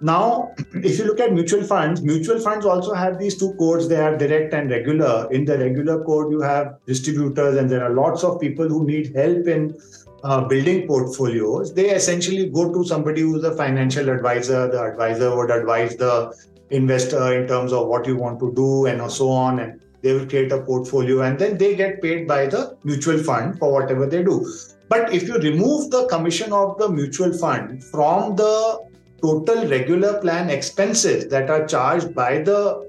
Now, 0.00 0.54
if 0.72 0.98
you 0.98 1.04
look 1.04 1.20
at 1.20 1.32
mutual 1.34 1.62
funds, 1.62 2.00
mutual 2.02 2.40
funds 2.40 2.64
also 2.64 2.94
have 2.94 3.18
these 3.18 3.36
two 3.38 3.52
codes. 3.54 3.88
They 3.88 4.00
are 4.00 4.16
direct 4.16 4.54
and 4.54 4.70
regular. 4.70 5.28
In 5.30 5.44
the 5.44 5.58
regular 5.58 6.02
code, 6.04 6.32
you 6.32 6.40
have 6.40 6.78
distributors, 6.86 7.58
and 7.58 7.68
there 7.68 7.84
are 7.84 7.94
lots 7.94 8.24
of 8.24 8.40
people 8.40 8.68
who 8.68 8.86
need 8.86 9.14
help 9.14 9.46
in 9.46 9.78
uh, 10.24 10.40
building 10.42 10.86
portfolios. 10.86 11.72
They 11.74 11.90
essentially 11.90 12.48
go 12.48 12.72
to 12.72 12.84
somebody 12.84 13.22
who's 13.22 13.44
a 13.44 13.54
financial 13.56 14.08
advisor. 14.08 14.68
The 14.68 14.82
advisor 14.82 15.34
would 15.36 15.50
advise 15.50 15.96
the 15.96 16.34
investor 16.70 17.40
in 17.40 17.48
terms 17.48 17.72
of 17.72 17.88
what 17.88 18.06
you 18.06 18.16
want 18.16 18.38
to 18.40 18.52
do 18.54 18.86
and 18.86 19.10
so 19.10 19.28
on 19.28 19.58
and 19.58 19.80
they 20.02 20.12
will 20.12 20.26
create 20.26 20.52
a 20.52 20.62
portfolio 20.62 21.22
and 21.22 21.38
then 21.38 21.58
they 21.58 21.74
get 21.74 22.00
paid 22.00 22.26
by 22.26 22.46
the 22.46 22.76
mutual 22.84 23.18
fund 23.18 23.58
for 23.58 23.72
whatever 23.72 24.06
they 24.06 24.22
do 24.22 24.46
but 24.88 25.12
if 25.12 25.28
you 25.28 25.36
remove 25.38 25.90
the 25.90 26.06
commission 26.06 26.52
of 26.52 26.78
the 26.78 26.88
mutual 26.88 27.32
fund 27.36 27.82
from 27.84 28.36
the 28.36 28.78
total 29.20 29.66
regular 29.66 30.20
plan 30.20 30.48
expenses 30.48 31.28
that 31.28 31.50
are 31.50 31.66
charged 31.66 32.14
by 32.14 32.38
the 32.38 32.88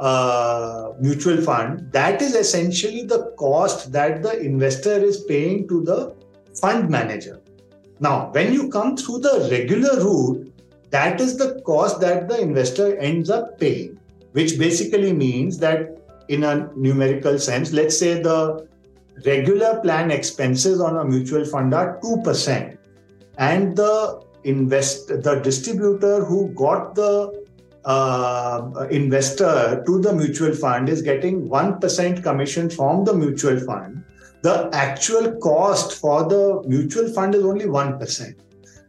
uh, 0.00 0.92
mutual 1.00 1.40
fund 1.40 1.90
that 1.92 2.20
is 2.20 2.34
essentially 2.34 3.04
the 3.04 3.32
cost 3.38 3.92
that 3.92 4.22
the 4.22 4.38
investor 4.40 4.98
is 4.98 5.24
paying 5.24 5.68
to 5.68 5.82
the 5.82 6.14
fund 6.60 6.88
manager 6.88 7.40
now 8.00 8.30
when 8.32 8.52
you 8.52 8.68
come 8.68 8.96
through 8.96 9.18
the 9.18 9.48
regular 9.50 10.02
route 10.04 10.50
that 10.90 11.20
is 11.20 11.36
the 11.36 11.60
cost 11.62 12.00
that 12.00 12.28
the 12.28 12.40
investor 12.40 12.96
ends 12.98 13.30
up 13.30 13.58
paying, 13.58 13.98
which 14.32 14.58
basically 14.58 15.12
means 15.12 15.58
that 15.58 15.96
in 16.28 16.44
a 16.44 16.68
numerical 16.76 17.38
sense, 17.38 17.72
let's 17.72 17.96
say 17.96 18.20
the 18.20 18.66
regular 19.24 19.80
plan 19.80 20.10
expenses 20.10 20.80
on 20.80 20.96
a 20.96 21.04
mutual 21.04 21.44
fund 21.44 21.74
are 21.74 21.98
2%, 22.00 22.76
and 23.38 23.76
the 23.76 24.22
invest 24.44 25.08
the 25.08 25.40
distributor 25.44 26.24
who 26.24 26.48
got 26.54 26.94
the 26.94 27.44
uh, 27.84 28.86
investor 28.90 29.82
to 29.86 30.00
the 30.00 30.12
mutual 30.12 30.54
fund 30.54 30.88
is 30.88 31.02
getting 31.02 31.48
1% 31.48 32.22
commission 32.22 32.70
from 32.70 33.04
the 33.04 33.12
mutual 33.12 33.60
fund. 33.60 34.02
The 34.42 34.70
actual 34.72 35.32
cost 35.36 36.00
for 36.00 36.28
the 36.28 36.62
mutual 36.66 37.12
fund 37.12 37.34
is 37.34 37.44
only 37.44 37.66
1%. 37.66 38.34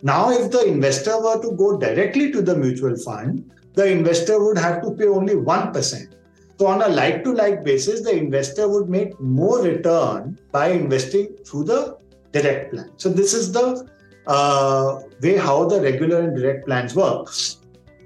Now, 0.02 0.32
if 0.32 0.50
the 0.50 0.66
investor 0.66 1.22
were 1.22 1.42
to 1.42 1.52
go 1.52 1.78
directly 1.78 2.32
to 2.32 2.42
the 2.42 2.56
mutual 2.56 2.98
fund, 2.98 3.52
the 3.74 3.86
investor 3.86 4.44
would 4.44 4.58
have 4.58 4.82
to 4.82 4.92
pay 4.92 5.08
only 5.08 5.36
1%. 5.36 6.14
So, 6.58 6.68
on 6.68 6.82
a 6.82 6.88
like 6.88 7.24
to 7.24 7.34
like 7.34 7.64
basis, 7.64 8.02
the 8.02 8.16
investor 8.16 8.68
would 8.68 8.88
make 8.88 9.20
more 9.20 9.62
return 9.62 10.40
by 10.52 10.68
investing 10.70 11.36
through 11.46 11.66
the 11.66 11.98
direct 12.32 12.74
plan. 12.74 12.92
So, 12.98 13.10
this 13.10 13.34
is 13.34 13.52
the 13.52 13.88
uh, 14.28 15.00
way 15.22 15.38
how 15.38 15.66
the 15.66 15.82
regular 15.82 16.22
and 16.22 16.36
direct 16.36 16.66
plans 16.66 16.96
work. 16.96 17.30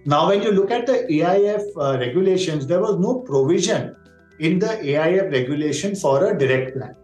Now, 0.06 0.30
when 0.30 0.42
you 0.42 0.52
look 0.52 0.72
at 0.72 0.86
the 0.86 1.06
AIF 1.10 1.64
uh, 1.78 1.98
regulations, 2.00 2.68
there 2.68 2.80
was 2.80 2.98
no 2.98 3.16
provision 3.16 3.96
in 4.40 4.60
the 4.60 4.68
AIF 4.68 5.32
regulation 5.32 5.96
for 5.96 6.26
a 6.26 6.38
direct 6.38 6.78
plan. 6.78 6.96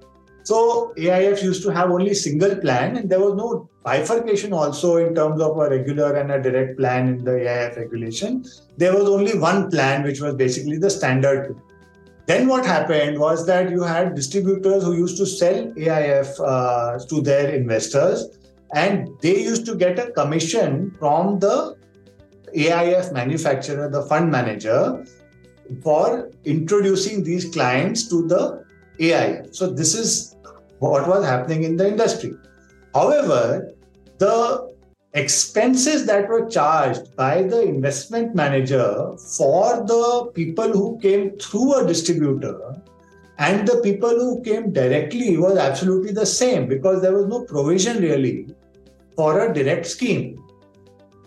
So 0.44 0.94
AIF 0.98 1.44
used 1.44 1.64
to 1.64 1.70
have 1.70 1.92
only 1.92 2.14
single 2.14 2.56
plan, 2.56 2.98
and 2.98 3.10
there 3.10 3.20
was 3.20 3.36
no 3.36 3.70
bifurcation 3.84 4.54
also 4.54 4.98
in 4.98 5.14
terms 5.16 5.42
of 5.42 5.58
a 5.58 5.70
regular 5.70 6.16
and 6.16 6.32
a 6.32 6.42
direct 6.42 6.78
plan 6.78 7.08
in 7.08 7.24
the 7.24 7.32
AIF 7.32 7.78
regulation. 7.78 8.46
There 8.78 8.96
was 8.96 9.08
only 9.08 9.38
one 9.38 9.70
plan, 9.70 10.04
which 10.04 10.22
was 10.22 10.36
basically 10.36 10.78
the 10.78 10.90
standard. 10.90 11.56
Then 12.26 12.48
what 12.48 12.66
happened 12.66 13.20
was 13.20 13.46
that 13.48 13.70
you 13.70 13.84
had 13.84 14.16
distributors 14.16 14.84
who 14.84 14.94
used 14.94 15.18
to 15.18 15.26
sell 15.26 15.74
AIF 15.74 16.40
uh, 16.40 17.00
to 17.06 17.22
their 17.22 17.54
investors, 17.54 18.38
and 18.74 19.10
they 19.22 19.42
used 19.42 19.66
to 19.66 19.76
get 19.76 20.00
a 20.00 20.12
commission 20.12 20.96
from 20.98 21.40
the 21.40 21.76
AIF 22.56 23.12
manufacturer, 23.12 23.90
the 23.90 24.04
fund 24.04 24.32
manager, 24.32 25.06
for 25.82 26.32
introducing 26.46 27.24
these 27.24 27.46
clients 27.46 28.08
to 28.10 28.28
the 28.28 28.66
AIF. 29.00 29.56
So 29.56 29.68
this 29.68 29.96
is 29.96 30.31
what 30.82 31.08
was 31.08 31.24
happening 31.24 31.64
in 31.64 31.78
the 31.78 31.88
industry. 31.88 32.34
However, 32.96 33.72
the 34.18 34.76
expenses 35.14 36.06
that 36.08 36.28
were 36.28 36.50
charged 36.50 37.16
by 37.16 37.44
the 37.44 37.62
investment 37.62 38.34
manager 38.34 39.16
for 39.38 39.86
the 39.86 40.32
people 40.34 40.72
who 40.72 40.98
came 41.00 41.38
through 41.38 41.76
a 41.76 41.88
distributor 41.88 42.82
and 43.38 43.68
the 43.68 43.80
people 43.82 44.10
who 44.10 44.42
came 44.42 44.72
directly 44.72 45.38
was 45.38 45.58
absolutely 45.58 46.14
the 46.14 46.26
same 46.26 46.68
because 46.68 47.02
there 47.02 47.14
was 47.14 47.28
no 47.28 47.44
provision 47.44 48.02
really 48.02 48.48
for 49.16 49.40
a 49.46 49.54
direct 49.54 49.86
scheme. 49.86 50.44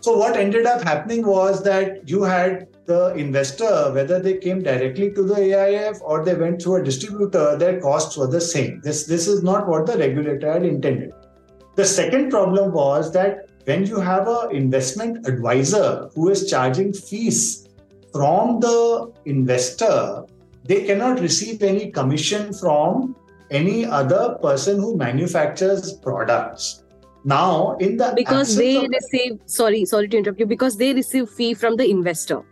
So, 0.01 0.17
what 0.17 0.35
ended 0.35 0.65
up 0.65 0.83
happening 0.83 1.25
was 1.25 1.63
that 1.63 2.07
you 2.09 2.23
had 2.23 2.67
the 2.85 3.13
investor, 3.15 3.91
whether 3.93 4.19
they 4.19 4.37
came 4.37 4.61
directly 4.61 5.11
to 5.11 5.23
the 5.23 5.35
AIF 5.35 5.99
or 6.01 6.23
they 6.23 6.35
went 6.35 6.61
through 6.61 6.75
a 6.75 6.83
distributor, 6.83 7.57
their 7.57 7.81
costs 7.81 8.17
were 8.17 8.27
the 8.27 8.41
same. 8.41 8.81
This, 8.81 9.05
this 9.05 9.27
is 9.27 9.43
not 9.43 9.67
what 9.67 9.85
the 9.85 9.97
regulator 9.97 10.53
had 10.53 10.63
intended. 10.63 11.13
The 11.75 11.85
second 11.85 12.29
problem 12.29 12.71
was 12.71 13.11
that 13.13 13.49
when 13.65 13.85
you 13.85 13.99
have 13.99 14.27
an 14.27 14.55
investment 14.55 15.27
advisor 15.27 16.09
who 16.13 16.29
is 16.29 16.49
charging 16.49 16.93
fees 16.93 17.67
from 18.13 18.59
the 18.59 19.11
investor, 19.25 20.23
they 20.63 20.85
cannot 20.85 21.19
receive 21.19 21.63
any 21.63 21.91
commission 21.91 22.53
from 22.53 23.15
any 23.51 23.85
other 23.85 24.37
person 24.41 24.79
who 24.79 24.95
manufactures 24.95 25.93
products. 25.93 26.83
Now, 27.23 27.75
in 27.77 27.97
the 27.97 28.13
because 28.15 28.55
they 28.55 28.87
receive 28.87 29.39
sorry, 29.47 29.83
sorry 29.85 30.07
to 30.09 30.17
interrupt 30.17 30.39
you, 30.39 30.45
because 30.45 30.77
they 30.77 30.93
receive 30.93 31.27
fee 31.29 31.55
from 31.55 31.75
the 31.75 31.89
investor. 31.89 32.43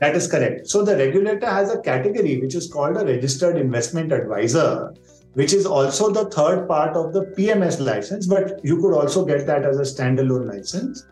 That 0.00 0.14
is 0.14 0.28
correct. 0.28 0.68
So 0.68 0.84
the 0.84 0.96
regulator 0.96 1.46
has 1.46 1.72
a 1.72 1.80
category 1.80 2.40
which 2.40 2.54
is 2.54 2.70
called 2.70 2.96
a 2.96 3.04
registered 3.04 3.56
investment 3.56 4.12
advisor, 4.12 4.94
which 5.34 5.52
is 5.52 5.66
also 5.66 6.10
the 6.10 6.30
third 6.30 6.68
part 6.68 6.96
of 6.96 7.12
the 7.12 7.26
PMS 7.36 7.80
license, 7.84 8.26
but 8.26 8.64
you 8.64 8.80
could 8.80 8.94
also 8.94 9.24
get 9.24 9.46
that 9.46 9.64
as 9.64 9.78
a 9.78 9.82
standalone 9.82 10.46
license, 10.46 11.04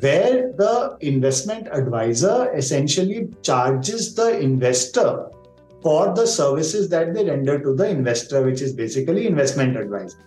where 0.00 0.52
the 0.52 0.96
investment 1.00 1.68
advisor 1.70 2.52
essentially 2.54 3.28
charges 3.42 4.14
the 4.14 4.40
investor 4.40 5.28
for 5.82 6.14
the 6.14 6.26
services 6.26 6.88
that 6.88 7.14
they 7.14 7.24
render 7.24 7.60
to 7.60 7.74
the 7.74 7.88
investor, 7.88 8.42
which 8.42 8.60
is 8.60 8.72
basically 8.72 9.26
investment 9.26 9.76
advisor 9.76 10.18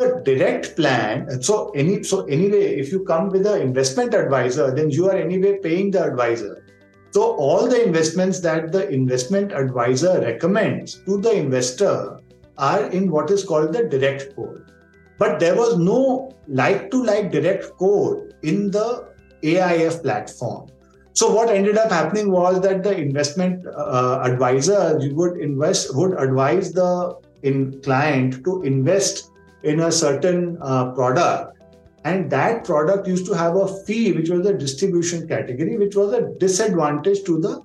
a 0.00 0.20
direct 0.22 0.76
plan. 0.76 1.42
So 1.42 1.70
any 1.70 2.02
so 2.02 2.24
anyway 2.26 2.76
if 2.78 2.92
you 2.92 3.04
come 3.04 3.28
with 3.30 3.46
an 3.46 3.60
investment 3.60 4.14
advisor 4.14 4.70
then 4.74 4.90
you 4.90 5.08
are 5.10 5.16
anyway 5.16 5.58
paying 5.62 5.90
the 5.90 6.04
advisor. 6.04 6.64
So 7.10 7.34
all 7.36 7.66
the 7.66 7.82
investments 7.84 8.40
that 8.40 8.70
the 8.70 8.88
investment 8.88 9.52
advisor 9.52 10.20
recommends 10.20 11.02
to 11.06 11.18
the 11.20 11.32
investor 11.32 12.20
are 12.58 12.84
in 12.90 13.10
what 13.10 13.30
is 13.30 13.44
called 13.44 13.72
the 13.72 13.84
direct 13.84 14.36
code. 14.36 14.70
But 15.18 15.40
there 15.40 15.56
was 15.56 15.78
no 15.78 16.34
like 16.46 16.90
to 16.90 17.02
like 17.02 17.32
direct 17.32 17.76
code 17.78 18.34
in 18.42 18.70
the 18.70 19.08
AIF 19.42 20.02
platform. 20.02 20.68
So 21.14 21.32
what 21.34 21.50
ended 21.50 21.76
up 21.76 21.90
happening 21.90 22.30
was 22.30 22.60
that 22.60 22.84
the 22.84 22.96
investment 22.96 23.66
uh, 23.66 24.20
advisor 24.22 24.98
would 25.12 25.40
invest 25.40 25.94
would 25.96 26.12
advise 26.16 26.72
the 26.72 27.16
in 27.42 27.80
client 27.82 28.44
to 28.44 28.62
invest 28.62 29.30
in 29.62 29.80
a 29.80 29.92
certain 29.92 30.58
uh, 30.60 30.92
product. 30.92 31.58
And 32.04 32.30
that 32.30 32.64
product 32.64 33.06
used 33.06 33.26
to 33.26 33.34
have 33.34 33.56
a 33.56 33.82
fee 33.84 34.12
which 34.12 34.30
was 34.30 34.46
a 34.46 34.54
distribution 34.54 35.26
category 35.28 35.76
which 35.76 35.96
was 35.96 36.12
a 36.12 36.32
disadvantage 36.38 37.24
to 37.24 37.40
the 37.40 37.62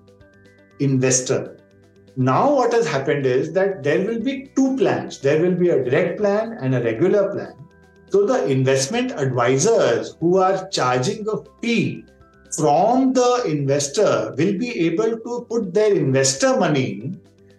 investor. 0.79 1.57
Now 2.15 2.53
what 2.53 2.73
has 2.73 2.88
happened 2.88 3.25
is 3.25 3.53
that 3.53 3.83
there 3.83 4.05
will 4.05 4.19
be 4.19 4.51
two 4.55 4.75
plans. 4.77 5.19
There 5.19 5.41
will 5.41 5.55
be 5.55 5.69
a 5.69 5.83
direct 5.83 6.19
plan 6.19 6.57
and 6.62 6.75
a 6.75 6.83
regular 6.83 7.31
plan. 7.31 7.53
So 8.09 8.25
the 8.25 8.45
investment 8.45 9.12
advisors 9.12 10.15
who 10.19 10.38
are 10.38 10.67
charging 10.69 11.27
a 11.27 11.38
fee 11.62 12.05
from 12.55 13.13
the 13.13 13.43
investor 13.47 14.35
will 14.38 14.57
be 14.57 14.88
able 14.88 15.17
to 15.17 15.47
put 15.50 15.73
their 15.73 15.95
investor 15.95 16.59
money 16.59 17.13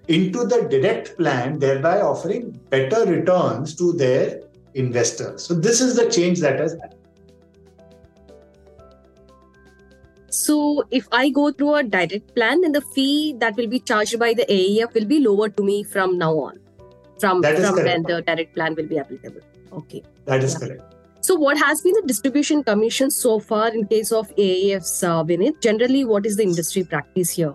into 0.08 0.44
the 0.44 0.68
direct 0.70 1.16
plan, 1.16 1.58
thereby 1.58 2.00
offering 2.00 2.50
better 2.70 3.04
returns 3.06 3.74
to 3.76 3.92
their 3.92 4.42
investors. 4.74 5.44
So, 5.44 5.54
this 5.54 5.80
is 5.80 5.96
the 5.96 6.10
change 6.10 6.40
that 6.40 6.60
has 6.60 6.72
happened. 6.72 7.00
So, 10.28 10.84
if 10.90 11.06
I 11.12 11.30
go 11.30 11.52
through 11.52 11.74
a 11.76 11.82
direct 11.82 12.34
plan, 12.34 12.60
then 12.62 12.72
the 12.72 12.80
fee 12.80 13.34
that 13.38 13.56
will 13.56 13.68
be 13.68 13.78
charged 13.78 14.18
by 14.18 14.34
the 14.34 14.44
AIF 14.52 14.92
will 14.92 15.06
be 15.06 15.20
lower 15.20 15.48
to 15.48 15.62
me 15.62 15.84
from 15.84 16.18
now 16.18 16.32
on, 16.32 16.58
from, 17.20 17.42
from 17.42 17.76
when 17.76 18.02
the 18.02 18.22
direct 18.26 18.54
plan 18.54 18.74
will 18.74 18.86
be 18.86 18.98
applicable. 18.98 19.40
Okay. 19.72 20.02
That 20.26 20.42
is 20.42 20.54
yeah. 20.54 20.66
correct. 20.66 20.94
So, 21.20 21.34
what 21.36 21.56
has 21.56 21.80
been 21.80 21.94
the 21.94 22.02
distribution 22.06 22.62
commission 22.62 23.10
so 23.10 23.38
far 23.38 23.68
in 23.68 23.86
case 23.86 24.12
of 24.12 24.28
AIFs, 24.36 25.02
uh, 25.02 25.24
Vineet? 25.24 25.60
Generally, 25.62 26.04
what 26.04 26.26
is 26.26 26.36
the 26.36 26.42
industry 26.42 26.84
practice 26.84 27.30
here? 27.30 27.54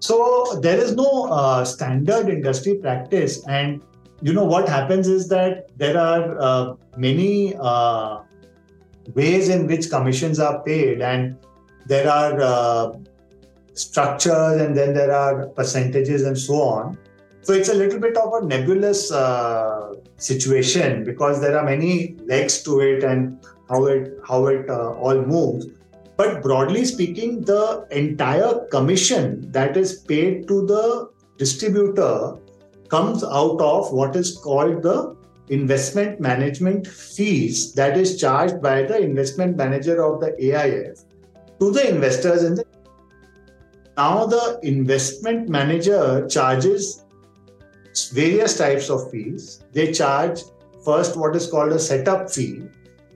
So 0.00 0.58
there 0.62 0.78
is 0.78 0.94
no 0.94 1.28
uh, 1.30 1.64
standard 1.64 2.28
industry 2.28 2.74
practice, 2.74 3.44
and 3.46 3.82
you 4.22 4.32
know 4.32 4.44
what 4.44 4.68
happens 4.68 5.08
is 5.08 5.28
that 5.28 5.70
there 5.78 5.98
are 5.98 6.38
uh, 6.40 6.74
many 6.96 7.54
uh, 7.58 8.20
ways 9.14 9.48
in 9.48 9.66
which 9.66 9.88
commissions 9.90 10.38
are 10.38 10.62
paid, 10.62 11.00
and 11.00 11.36
there 11.86 12.10
are 12.10 12.40
uh, 12.40 12.92
structures, 13.74 14.60
and 14.60 14.76
then 14.76 14.94
there 14.94 15.12
are 15.12 15.46
percentages, 15.48 16.22
and 16.22 16.38
so 16.38 16.62
on. 16.62 16.98
So 17.42 17.52
it's 17.52 17.68
a 17.68 17.74
little 17.74 18.00
bit 18.00 18.16
of 18.16 18.42
a 18.42 18.44
nebulous 18.44 19.12
uh, 19.12 19.94
situation 20.16 21.04
because 21.04 21.40
there 21.40 21.56
are 21.58 21.64
many 21.64 22.16
legs 22.26 22.62
to 22.64 22.80
it, 22.80 23.02
and 23.02 23.38
how 23.68 23.86
it 23.86 24.18
how 24.28 24.46
it 24.46 24.68
uh, 24.68 24.92
all 24.92 25.22
moves. 25.22 25.66
But 26.16 26.42
broadly 26.42 26.84
speaking, 26.84 27.42
the 27.42 27.86
entire 27.90 28.66
commission 28.70 29.50
that 29.52 29.76
is 29.76 30.00
paid 30.00 30.48
to 30.48 30.66
the 30.66 31.10
distributor 31.36 32.38
comes 32.88 33.22
out 33.22 33.60
of 33.60 33.92
what 33.92 34.16
is 34.16 34.38
called 34.38 34.82
the 34.82 35.16
investment 35.48 36.20
management 36.20 36.86
fees 36.86 37.72
that 37.74 37.96
is 37.96 38.20
charged 38.20 38.60
by 38.62 38.82
the 38.82 38.98
investment 38.98 39.56
manager 39.56 40.02
of 40.04 40.20
the 40.20 40.32
AIF 40.40 41.04
to 41.60 41.70
the 41.70 41.88
investors 41.88 42.42
in 42.42 42.54
the 42.56 42.64
now 43.96 44.26
the 44.26 44.58
investment 44.62 45.48
manager 45.48 46.26
charges 46.28 47.04
various 48.12 48.58
types 48.58 48.90
of 48.90 49.10
fees. 49.10 49.64
They 49.72 49.90
charge 49.90 50.40
first 50.84 51.16
what 51.16 51.34
is 51.34 51.50
called 51.50 51.72
a 51.72 51.78
setup 51.78 52.30
fee 52.30 52.64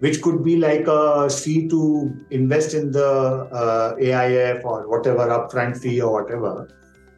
which 0.01 0.21
could 0.23 0.43
be 0.43 0.57
like 0.57 0.87
a 0.89 1.31
fee 1.31 1.69
to 1.69 2.13
invest 2.31 2.75
in 2.75 2.91
the 2.91 3.07
uh, 3.07 3.95
AIF 3.97 4.65
or 4.65 4.89
whatever 4.89 5.29
upfront 5.29 5.79
fee 5.79 6.01
or 6.01 6.23
whatever, 6.23 6.69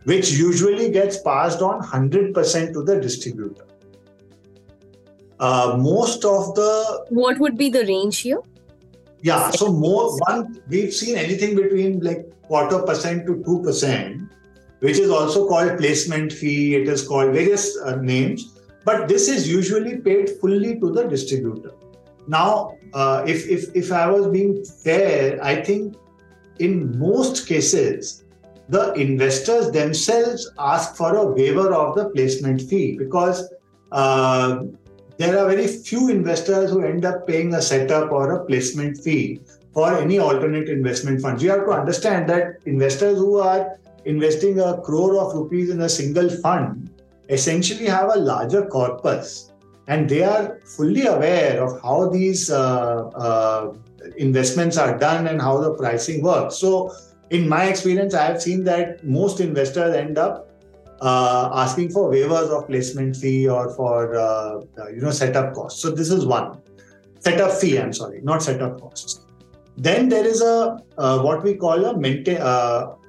which 0.05 0.33
usually 0.33 0.91
gets 0.91 1.21
passed 1.23 1.63
on 1.63 1.81
100% 1.81 2.73
to 2.73 2.83
the 2.83 3.01
distributor. 3.01 3.67
Uh, 5.39 5.77
most 5.81 6.25
of 6.25 6.55
the 6.55 7.07
what 7.09 7.39
would 7.39 7.57
be 7.57 7.69
the 7.69 7.85
range 7.87 8.21
here? 8.21 8.41
Yeah, 9.23 9.51
so 9.51 9.73
more 9.73 10.17
one 10.19 10.61
we've 10.69 10.93
seen 10.93 11.17
anything 11.17 11.57
between 11.57 11.99
like 12.01 12.31
quarter 12.43 12.81
percent 12.83 13.27
to 13.27 13.43
two 13.45 13.61
percent, 13.63 14.31
which 14.79 14.99
is 14.99 15.11
also 15.11 15.49
called 15.49 15.79
placement 15.79 16.33
fee. 16.33 16.77
It 16.77 16.89
is 16.89 17.07
called 17.07 17.33
various 17.33 17.77
uh, 17.79 17.97
names, 17.97 18.57
but 18.85 19.09
this 19.09 19.29
is 19.29 19.49
usually 19.49 19.97
paid 19.97 20.31
fully 20.41 20.79
to 20.79 20.93
the 20.93 21.09
distributor. 21.09 21.73
Now, 22.27 22.77
uh, 22.95 23.25
if, 23.27 23.49
if, 23.49 23.75
if 23.75 23.93
I 23.93 24.09
was 24.11 24.29
being 24.29 24.65
fair, 24.65 25.43
I 25.43 25.63
think 25.63 25.97
in 26.59 26.99
most 26.99 27.47
cases, 27.47 28.25
the 28.69 28.93
investors 28.95 29.71
themselves 29.71 30.51
ask 30.59 30.97
for 30.97 31.17
a 31.17 31.27
waiver 31.27 31.75
of 31.75 31.95
the 31.97 32.11
placement 32.11 32.63
fee 32.63 32.97
because 32.97 33.53
uh, 33.91 34.65
there 35.19 35.39
are 35.39 35.49
very 35.49 35.67
few 35.67 36.09
investors 36.09 36.71
who 36.71 36.83
end 36.83 37.05
up 37.05 37.27
paying 37.27 37.55
a 37.55 37.63
setup 37.63 38.11
or 38.13 38.33
a 38.33 38.45
placement 38.45 38.99
fee 38.99 39.41
for 39.73 39.95
any 39.95 40.19
alternate 40.19 40.69
investment 40.69 41.21
funds. 41.21 41.43
You 41.43 41.51
have 41.51 41.65
to 41.67 41.73
understand 41.73 42.29
that 42.31 42.59
investors 42.67 43.19
who 43.19 43.39
are 43.39 43.79
investing 44.05 44.61
a 44.61 44.81
crore 44.81 45.19
of 45.19 45.35
rupees 45.35 45.71
in 45.71 45.83
a 45.83 45.89
single 45.89 46.29
fund 46.29 46.91
essentially 47.29 47.87
have 47.87 48.11
a 48.15 48.19
larger 48.19 48.67
corpus 48.67 49.52
and 49.89 50.09
they 50.09 50.23
are 50.23 50.61
fully 50.65 51.07
aware 51.07 51.63
of 51.63 51.81
how 51.83 52.09
these 52.09 52.51
uh, 52.51 53.09
uh, 53.09 53.75
investments 54.17 54.77
are 54.77 54.99
done 54.99 55.27
and 55.27 55.41
how 55.41 55.59
the 55.59 55.75
pricing 55.75 56.23
works. 56.23 56.57
So, 56.57 56.95
in 57.31 57.49
my 57.49 57.65
experience, 57.65 58.15
I 58.15 58.27
have 58.27 58.43
seen 58.43 58.63
that 58.65 59.05
most 59.05 59.41
investors 59.41 59.95
end 59.95 60.19
up 60.19 60.53
uh, 61.01 61.51
asking 61.55 61.91
for 61.91 62.11
waivers 62.11 62.51
of 62.57 62.69
placement 62.69 63.17
fee 63.17 63.49
or 63.49 63.75
for 63.75 64.15
uh, 64.15 64.61
uh, 64.79 64.89
you 64.89 65.01
know 65.01 65.11
setup 65.11 65.55
costs. 65.55 65.83
So 65.83 65.91
this 65.91 66.11
is 66.11 66.25
one 66.25 66.61
setup 67.19 67.53
fee. 67.53 67.79
I'm 67.79 67.93
sorry, 67.93 68.21
not 68.23 68.43
setup 68.43 68.81
costs. 68.81 69.27
Then 69.77 70.09
there 70.09 70.25
is 70.25 70.43
a 70.43 70.79
uh, 70.99 71.23
what 71.23 71.43
we 71.43 71.55
call 71.55 71.85
a 71.87 71.97
maintain, 71.99 72.37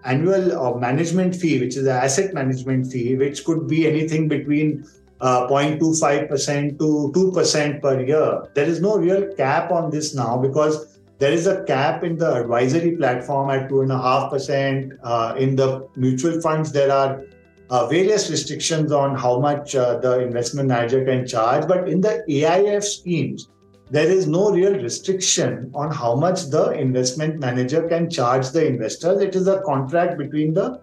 annual 0.06 0.58
or 0.58 0.80
management 0.80 1.36
fee, 1.36 1.60
which 1.60 1.78
is 1.78 1.86
an 1.86 1.98
asset 1.98 2.34
management 2.34 2.92
fee, 2.92 3.16
which 3.16 3.44
could 3.46 3.68
be 3.68 3.88
anything 3.88 4.28
between 4.28 4.86
uh, 5.24 5.48
0.25% 5.48 6.78
to 6.78 7.12
2% 7.16 7.82
per 7.82 8.02
year. 8.02 8.50
There 8.56 8.66
is 8.66 8.82
no 8.82 8.98
real 8.98 9.34
cap 9.36 9.72
on 9.72 9.90
this 9.90 10.14
now 10.14 10.38
because 10.38 11.00
there 11.20 11.32
is 11.32 11.48
a 11.48 11.64
cap 11.64 12.04
in 12.04 12.18
the 12.18 12.42
advisory 12.42 12.98
platform 12.98 13.50
at 13.50 13.70
2.5%. 13.70 14.98
Uh, 15.02 15.36
in 15.38 15.56
the 15.56 15.88
mutual 15.96 16.42
funds, 16.42 16.74
there 16.74 16.92
are 16.92 17.24
uh, 17.70 17.88
various 17.88 18.30
restrictions 18.30 18.92
on 18.92 19.16
how 19.16 19.40
much 19.40 19.76
uh, 19.76 19.98
the 20.00 20.20
investment 20.20 20.68
manager 20.68 21.06
can 21.06 21.26
charge. 21.26 21.70
But 21.70 21.88
in 21.88 22.02
the 22.02 22.26
AIF 22.28 22.84
schemes, 22.84 23.48
there 23.90 24.10
is 24.10 24.28
no 24.28 24.52
real 24.52 24.74
restriction 24.74 25.72
on 25.74 25.90
how 25.90 26.16
much 26.16 26.50
the 26.50 26.72
investment 26.72 27.40
manager 27.40 27.88
can 27.88 28.10
charge 28.10 28.50
the 28.50 28.68
investors. 28.68 29.22
It 29.22 29.36
is 29.36 29.48
a 29.48 29.62
contract 29.62 30.18
between 30.18 30.54
the 30.54 30.82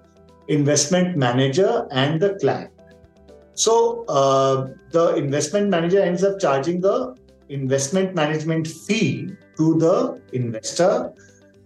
investment 0.48 1.18
manager 1.18 1.86
and 1.90 2.18
the 2.18 2.38
client. 2.38 2.70
So 3.60 4.06
uh, 4.08 4.68
the 4.90 5.16
investment 5.16 5.68
manager 5.68 6.00
ends 6.00 6.24
up 6.24 6.40
charging 6.40 6.80
the 6.80 7.14
investment 7.50 8.14
management 8.14 8.66
fee 8.66 9.34
to 9.58 9.78
the 9.78 10.18
investor. 10.32 11.12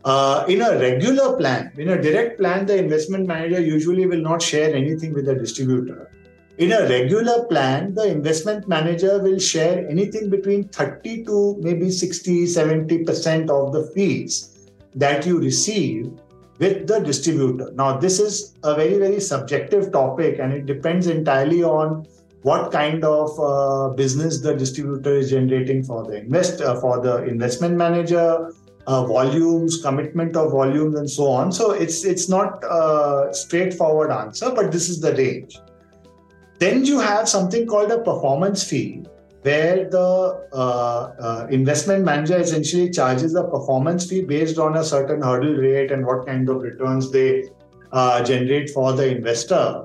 Uh, 0.05 0.45
in 0.49 0.61
a 0.61 0.77
regular 0.81 1.37
plan, 1.37 1.71
in 1.79 1.91
a 1.91 2.03
direct 2.03 2.41
plan, 2.41 2.67
the 2.67 2.77
investment 2.77 3.29
manager 3.29 3.61
usually 3.61 4.07
will 4.07 4.21
not 4.21 4.43
share 4.43 4.75
anything 4.75 5.15
with 5.15 5.27
the 5.27 5.37
distributor. 5.37 6.11
In 6.59 6.73
a 6.73 6.83
regular 6.89 7.45
plan, 7.45 7.95
the 7.95 8.09
investment 8.09 8.67
manager 8.67 9.23
will 9.23 9.39
share 9.39 9.89
anything 9.89 10.31
between 10.31 10.65
30 10.71 11.25
to 11.27 11.57
maybe 11.61 11.93
60, 11.93 12.45
70% 12.47 13.51
of 13.51 13.73
the 13.73 13.85
fees 13.95 14.69
that 14.97 15.25
you 15.27 15.39
receive 15.39 16.11
with 16.59 16.87
the 16.87 17.01
distributor. 17.01 17.71
Now, 17.75 17.97
this 17.99 18.21
is 18.21 18.55
a 18.63 18.75
very, 18.75 18.99
very 18.99 19.21
subjective 19.21 19.93
topic 19.93 20.39
and 20.39 20.53
it 20.53 20.67
depends 20.67 21.07
entirely 21.07 21.63
on 21.63 22.07
what 22.43 22.71
kind 22.71 23.05
of 23.05 23.41
uh, 23.41 23.95
business 23.95 24.41
the 24.41 24.55
distributor 24.55 25.15
is 25.17 25.31
generating 25.31 25.83
for 25.83 26.05
the 26.05 26.19
invest 26.19 26.61
uh, 26.61 26.79
for 26.79 27.01
the 27.01 27.25
investment 27.25 27.75
manager 27.75 28.53
uh, 28.87 29.07
volumes 29.07 29.81
commitment 29.81 30.37
of 30.37 30.53
volumes 30.53 30.95
and 30.97 31.11
so 31.11 31.27
on. 31.29 31.51
So 31.51 31.71
it's 31.73 32.05
it's 32.05 32.29
not 32.29 32.63
a 32.65 33.31
straightforward 33.33 34.11
answer 34.11 34.51
but 34.55 34.71
this 34.71 34.91
is 34.91 35.01
the 35.01 35.15
range. 35.15 35.59
Then 36.59 36.85
you 36.85 37.01
have 37.01 37.29
something 37.29 37.67
called 37.67 37.91
a 37.91 37.99
performance 37.99 38.63
fee, 38.63 39.05
where 39.45 39.89
the 39.91 40.49
uh, 40.53 41.13
uh, 41.27 41.47
investment 41.51 42.03
manager 42.03 42.39
essentially 42.39 42.89
charges 42.89 43.35
a 43.35 43.45
performance 43.45 44.07
fee 44.09 44.23
based 44.23 44.59
on 44.59 44.79
a 44.79 44.85
certain 44.85 45.21
hurdle 45.21 45.55
rate 45.55 45.93
and 45.93 46.07
what 46.07 46.27
kind 46.27 46.49
of 46.49 46.63
returns 46.63 47.11
they 47.11 47.45
uh, 47.93 48.23
generate 48.25 48.71
for 48.71 48.93
the 48.95 49.07
investor. 49.17 49.85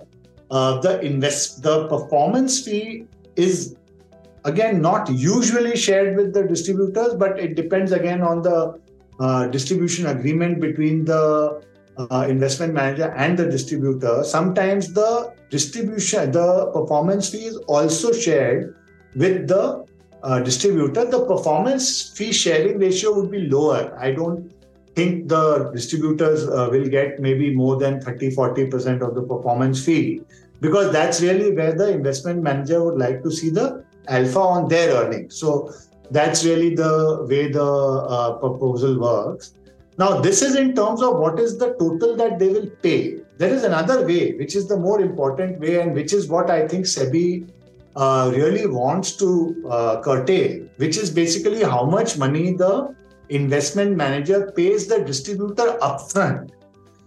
Uh, 0.50 0.80
the 0.80 1.00
invest 1.02 1.62
the 1.62 1.88
performance 1.90 2.62
fee 2.62 3.06
is 3.36 3.76
again 4.46 4.82
not 4.82 5.10
usually 5.10 5.76
shared 5.76 6.16
with 6.16 6.34
the 6.34 6.44
distributors, 6.44 7.14
but 7.16 7.38
it 7.38 7.56
depends 7.56 7.92
again 7.92 8.22
on 8.22 8.42
the 8.42 8.80
uh, 9.20 9.48
distribution 9.48 10.08
agreement 10.08 10.62
between 10.62 11.04
the 11.04 11.62
uh, 12.00 12.26
investment 12.30 12.74
manager 12.74 13.12
and 13.18 13.38
the 13.38 13.46
distributor, 13.46 14.24
sometimes 14.24 14.94
the 14.94 15.34
distribution, 15.50 16.32
the 16.32 16.72
performance 16.72 17.30
fee 17.30 17.46
is 17.46 17.58
also 17.68 18.14
shared 18.14 18.76
with 19.16 19.48
the 19.48 19.86
uh, 20.24 20.40
distributor. 20.40 21.06
The 21.06 21.26
performance 21.26 22.10
fee 22.10 22.32
sharing 22.32 22.80
ratio 22.80 23.14
would 23.14 23.32
be 23.32 23.48
lower. 23.48 23.96
I 23.98 24.12
don't 24.12 24.52
think 24.96 25.30
the 25.30 25.72
distributors 25.74 26.48
uh, 26.48 26.70
will 26.72 26.88
get 26.88 27.20
maybe 27.20 27.56
more 27.56 27.78
than 27.78 28.02
30 28.02 28.36
40% 28.36 29.02
of 29.02 29.16
the 29.16 29.22
performance 29.22 29.84
fee 29.84 30.22
because 30.62 30.92
that's 30.92 31.22
really 31.22 31.56
where 31.56 31.74
the 31.74 31.92
investment 31.92 32.44
manager 32.44 32.84
would 32.84 32.98
like 32.98 33.24
to 33.24 33.32
see 33.32 33.50
the 33.50 33.86
alpha 34.08 34.40
on 34.40 34.68
their 34.68 34.94
earnings. 34.96 35.36
So 35.36 35.72
that's 36.12 36.44
really 36.44 36.76
the 36.76 37.26
way 37.30 37.52
the 37.52 37.64
uh, 37.64 38.34
proposal 38.40 39.00
works. 39.00 39.54
Now, 39.98 40.20
this 40.22 40.42
is 40.42 40.56
in 40.56 40.76
terms 40.76 41.02
of 41.02 41.18
what 41.18 41.40
is 41.40 41.58
the 41.58 41.74
total 41.74 42.16
that 42.16 42.40
they 42.40 42.48
will 42.48 42.70
pay. 42.82 43.20
There 43.38 43.54
is 43.54 43.64
another 43.64 44.06
way, 44.06 44.34
which 44.38 44.56
is 44.56 44.68
the 44.68 44.78
more 44.78 45.02
important 45.02 45.60
way, 45.60 45.82
and 45.82 45.94
which 45.94 46.14
is 46.14 46.28
what 46.28 46.50
I 46.50 46.68
think 46.68 46.86
SEBI 46.86 47.50
uh, 48.00 48.32
really 48.34 48.66
wants 48.66 49.18
to 49.18 49.30
uh, 49.70 50.02
curtail, 50.02 50.66
which 50.78 50.98
is 50.98 51.12
basically 51.12 51.64
how 51.64 51.84
much 51.84 52.18
money 52.18 52.54
the 52.54 52.96
investment 53.28 53.98
manager 53.98 54.52
pays 54.56 54.88
the 54.88 55.04
distributor 55.04 55.78
upfront. 55.82 56.50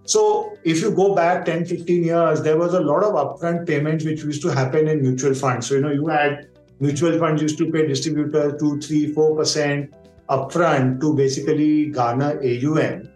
So, 0.05 0.55
if 0.63 0.81
you 0.81 0.91
go 0.91 1.15
back 1.15 1.45
10, 1.45 1.65
15 1.65 2.03
years, 2.03 2.41
there 2.43 2.57
was 2.57 2.73
a 2.73 2.79
lot 2.79 3.03
of 3.03 3.13
upfront 3.13 3.65
payments 3.65 4.05
which 4.05 4.23
used 4.23 4.41
to 4.43 4.49
happen 4.49 4.87
in 4.87 5.01
mutual 5.01 5.33
funds. 5.33 5.67
So, 5.67 5.75
you 5.75 5.81
know, 5.81 5.91
you 5.91 6.07
had 6.07 6.47
mutual 6.79 7.17
funds 7.17 7.41
used 7.41 7.57
to 7.57 7.71
pay 7.71 7.87
distributor 7.87 8.55
2, 8.57 8.79
3, 8.81 9.13
4% 9.15 9.89
upfront 10.29 11.01
to 11.01 11.15
basically 11.15 11.87
garner 11.87 12.39
AUM. 12.43 13.09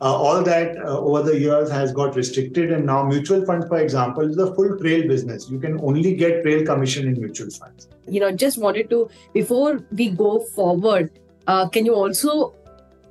Uh, 0.00 0.12
all 0.12 0.42
that 0.42 0.76
uh, 0.78 0.98
over 0.98 1.22
the 1.22 1.38
years 1.38 1.70
has 1.70 1.92
got 1.92 2.16
restricted, 2.16 2.72
and 2.72 2.84
now 2.84 3.04
mutual 3.04 3.44
funds, 3.46 3.66
for 3.68 3.78
example, 3.78 4.28
is 4.28 4.36
a 4.36 4.54
full 4.54 4.76
trail 4.78 5.06
business. 5.08 5.48
You 5.48 5.58
can 5.58 5.80
only 5.80 6.14
get 6.14 6.42
trail 6.42 6.64
commission 6.66 7.06
in 7.06 7.18
mutual 7.20 7.50
funds. 7.50 7.88
You 8.08 8.20
know, 8.20 8.32
just 8.32 8.58
wanted 8.58 8.90
to 8.90 9.08
before 9.32 9.84
we 9.92 10.10
go 10.10 10.40
forward, 10.40 11.10
uh, 11.46 11.68
can 11.68 11.86
you 11.86 11.94
also 11.94 12.54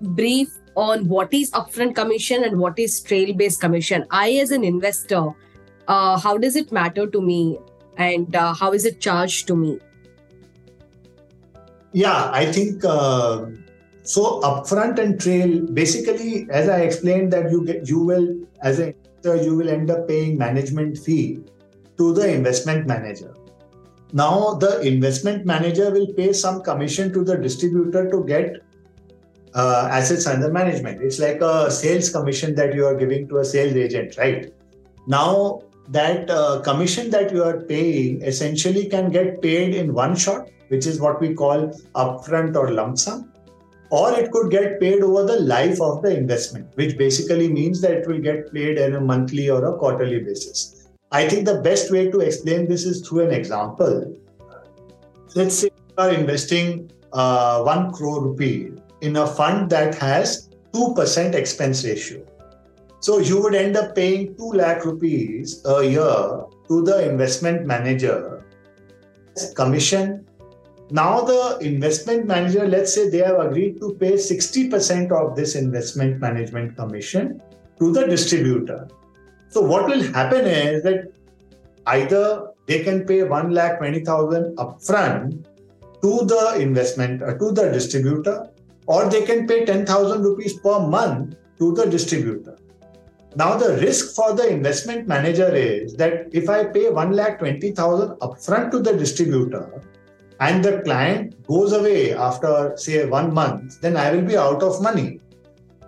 brief 0.01 0.49
on 0.75 1.07
what 1.07 1.33
is 1.33 1.51
upfront 1.51 1.95
commission 1.95 2.43
and 2.43 2.59
what 2.59 2.77
is 2.77 2.99
trail 3.01 3.33
based 3.33 3.61
commission? 3.61 4.05
I, 4.11 4.33
as 4.33 4.51
an 4.51 4.63
investor, 4.63 5.29
uh, 5.87 6.19
how 6.19 6.37
does 6.37 6.55
it 6.55 6.71
matter 6.71 7.07
to 7.07 7.21
me, 7.21 7.59
and 7.97 8.35
uh, 8.35 8.53
how 8.53 8.73
is 8.73 8.85
it 8.85 8.99
charged 8.99 9.47
to 9.47 9.55
me? 9.55 9.79
Yeah, 11.93 12.29
I 12.31 12.51
think 12.51 12.83
uh, 12.83 13.45
so. 14.03 14.41
Upfront 14.41 14.99
and 14.99 15.19
trail, 15.19 15.61
basically, 15.61 16.47
as 16.49 16.69
I 16.69 16.81
explained, 16.81 17.31
that 17.33 17.51
you 17.51 17.65
get 17.65 17.87
you 17.87 17.99
will 17.99 18.27
as 18.61 18.79
a 18.79 18.93
you 19.23 19.55
will 19.55 19.69
end 19.69 19.89
up 19.89 20.07
paying 20.07 20.37
management 20.37 20.97
fee 20.97 21.39
to 21.97 22.13
the 22.13 22.27
investment 22.27 22.87
manager. 22.87 23.33
Now, 24.11 24.55
the 24.55 24.81
investment 24.81 25.45
manager 25.45 25.91
will 25.91 26.07
pay 26.13 26.33
some 26.33 26.61
commission 26.61 27.11
to 27.13 27.23
the 27.23 27.37
distributor 27.37 28.09
to 28.11 28.23
get 28.25 28.57
uh, 29.55 29.87
assets 29.89 30.27
under 30.27 30.51
management. 30.51 31.01
It's 31.01 31.19
like 31.19 31.41
a 31.41 31.71
sales 31.71 32.09
commission 32.09 32.53
that 32.55 32.75
you 32.75 32.85
are 32.85 32.95
giving 32.95 33.27
to 33.29 33.37
a 33.37 33.45
sales 33.45 33.73
agent, 33.75 34.17
right? 34.17 34.53
Now, 35.07 35.61
that 35.89 36.29
uh, 36.29 36.61
commission 36.61 37.09
that 37.11 37.31
you 37.31 37.43
are 37.43 37.61
paying 37.61 38.21
essentially 38.21 38.87
can 38.87 39.09
get 39.09 39.41
paid 39.41 39.73
in 39.73 39.93
one 39.93 40.15
shot 40.15 40.49
which 40.73 40.87
is 40.87 40.99
what 40.99 41.21
we 41.21 41.33
call 41.33 41.67
upfront 41.95 42.55
or 42.55 42.71
lump 42.71 42.97
sum, 42.97 43.31
or 43.93 44.11
it 44.19 44.31
could 44.31 44.49
get 44.49 44.79
paid 44.79 45.03
over 45.03 45.23
the 45.23 45.39
life 45.41 45.79
of 45.79 46.01
the 46.01 46.17
investment, 46.17 46.65
which 46.73 46.97
basically 46.97 47.47
means 47.47 47.79
that 47.79 47.91
it 47.91 48.07
will 48.07 48.17
get 48.19 48.51
paid 48.51 48.79
on 48.81 48.93
a 48.93 48.99
monthly 48.99 49.51
or 49.51 49.63
a 49.65 49.77
quarterly 49.77 50.19
basis. 50.19 50.87
I 51.11 51.29
think 51.29 51.45
the 51.45 51.61
best 51.61 51.91
way 51.91 52.09
to 52.09 52.19
explain 52.21 52.67
this 52.67 52.85
is 52.85 53.07
through 53.07 53.27
an 53.27 53.31
example. 53.31 54.17
Let's 55.35 55.59
say 55.59 55.69
you 55.89 55.95
are 55.99 56.11
investing 56.11 56.91
uh, 57.11 57.61
1 57.61 57.91
crore 57.91 58.23
rupee 58.23 58.71
in 59.01 59.15
a 59.15 59.27
fund 59.27 59.69
that 59.69 59.93
has 59.93 60.49
2% 60.71 61.35
expense 61.35 61.85
ratio. 61.85 62.25
So 62.99 63.19
you 63.19 63.43
would 63.43 63.53
end 63.53 63.77
up 63.77 63.93
paying 63.93 64.35
2 64.37 64.53
lakh 64.53 64.85
rupees 64.85 65.61
a 65.65 65.83
year 65.83 66.41
to 66.67 66.81
the 66.81 67.07
investment 67.07 67.67
manager 67.67 68.43
commission 69.55 70.25
now, 70.91 71.21
the 71.21 71.57
investment 71.61 72.27
manager, 72.27 72.67
let's 72.67 72.93
say 72.93 73.09
they 73.09 73.19
have 73.19 73.39
agreed 73.39 73.79
to 73.79 73.95
pay 73.95 74.13
60% 74.13 75.11
of 75.11 75.35
this 75.35 75.55
investment 75.55 76.19
management 76.19 76.75
commission 76.75 77.41
to 77.79 77.91
the 77.91 78.05
distributor. 78.05 78.87
So 79.49 79.61
what 79.61 79.85
will 79.87 80.03
happen 80.13 80.45
is 80.45 80.83
that 80.83 81.11
either 81.87 82.49
they 82.67 82.83
can 82.83 83.05
pay 83.05 83.23
one 83.23 83.51
lakh 83.51 83.77
twenty 83.77 84.03
thousand 84.03 84.57
upfront 84.57 85.45
to 86.01 86.25
the 86.25 86.57
investment 86.59 87.21
uh, 87.21 87.37
to 87.37 87.51
the 87.51 87.71
distributor, 87.71 88.49
or 88.87 89.09
they 89.09 89.23
can 89.25 89.47
pay 89.47 89.65
ten 89.65 89.85
thousand 89.85 90.23
rupees 90.23 90.59
per 90.59 90.79
month 90.79 91.35
to 91.59 91.73
the 91.73 91.85
distributor. 91.85 92.57
Now 93.35 93.55
the 93.57 93.77
risk 93.77 94.15
for 94.15 94.33
the 94.33 94.47
investment 94.47 95.07
manager 95.07 95.53
is 95.53 95.93
that 95.95 96.29
if 96.31 96.49
I 96.49 96.65
pay 96.65 96.89
one 96.89 97.11
lakh 97.11 97.39
twenty 97.39 97.71
thousand 97.71 98.17
upfront 98.19 98.71
to 98.71 98.79
the 98.79 98.93
distributor, 98.93 99.81
and 100.39 100.63
the 100.63 100.81
client 100.81 101.45
goes 101.47 101.73
away 101.73 102.13
after 102.13 102.73
say 102.77 103.05
one 103.05 103.33
month, 103.33 103.81
then 103.81 103.97
I 103.97 104.11
will 104.11 104.23
be 104.23 104.37
out 104.37 104.63
of 104.63 104.81
money. 104.81 105.19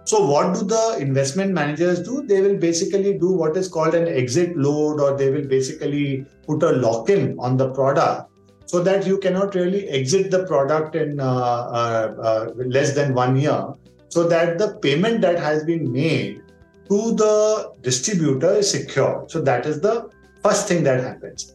So, 0.06 0.24
what 0.24 0.54
do 0.54 0.64
the 0.66 0.98
investment 1.00 1.52
managers 1.52 2.04
do? 2.04 2.22
They 2.22 2.40
will 2.40 2.58
basically 2.58 3.18
do 3.18 3.32
what 3.32 3.58
is 3.58 3.68
called 3.68 3.96
an 3.96 4.08
exit 4.08 4.56
load, 4.56 5.02
or 5.02 5.18
they 5.18 5.32
will 5.32 5.48
basically 5.48 6.26
put 6.46 6.62
a 6.62 6.74
lock 6.74 7.10
in 7.10 7.36
on 7.40 7.58
the 7.58 7.72
product 7.72 8.30
so 8.68 8.84
that 8.84 9.08
you 9.08 9.18
cannot 9.18 9.56
really 9.56 9.88
exit 9.90 10.30
the 10.30 10.46
product 10.46 10.96
in 10.96 11.20
uh, 11.20 11.26
uh, 11.26 12.16
uh, 12.22 12.52
less 12.56 12.94
than 12.94 13.16
one 13.16 13.36
year, 13.36 13.74
so 14.10 14.28
that 14.28 14.60
the 14.60 14.76
payment 14.76 15.22
that 15.22 15.40
has 15.40 15.64
been 15.64 15.92
made 15.92 16.44
to 16.88 17.16
the 17.16 17.74
distributor 17.82 18.54
is 18.58 18.70
secure. 18.70 19.26
So, 19.28 19.42
that 19.42 19.66
is 19.66 19.82
the 19.82 20.12
first 20.44 20.68
thing 20.68 20.84
that 20.84 21.04
happens. 21.04 21.55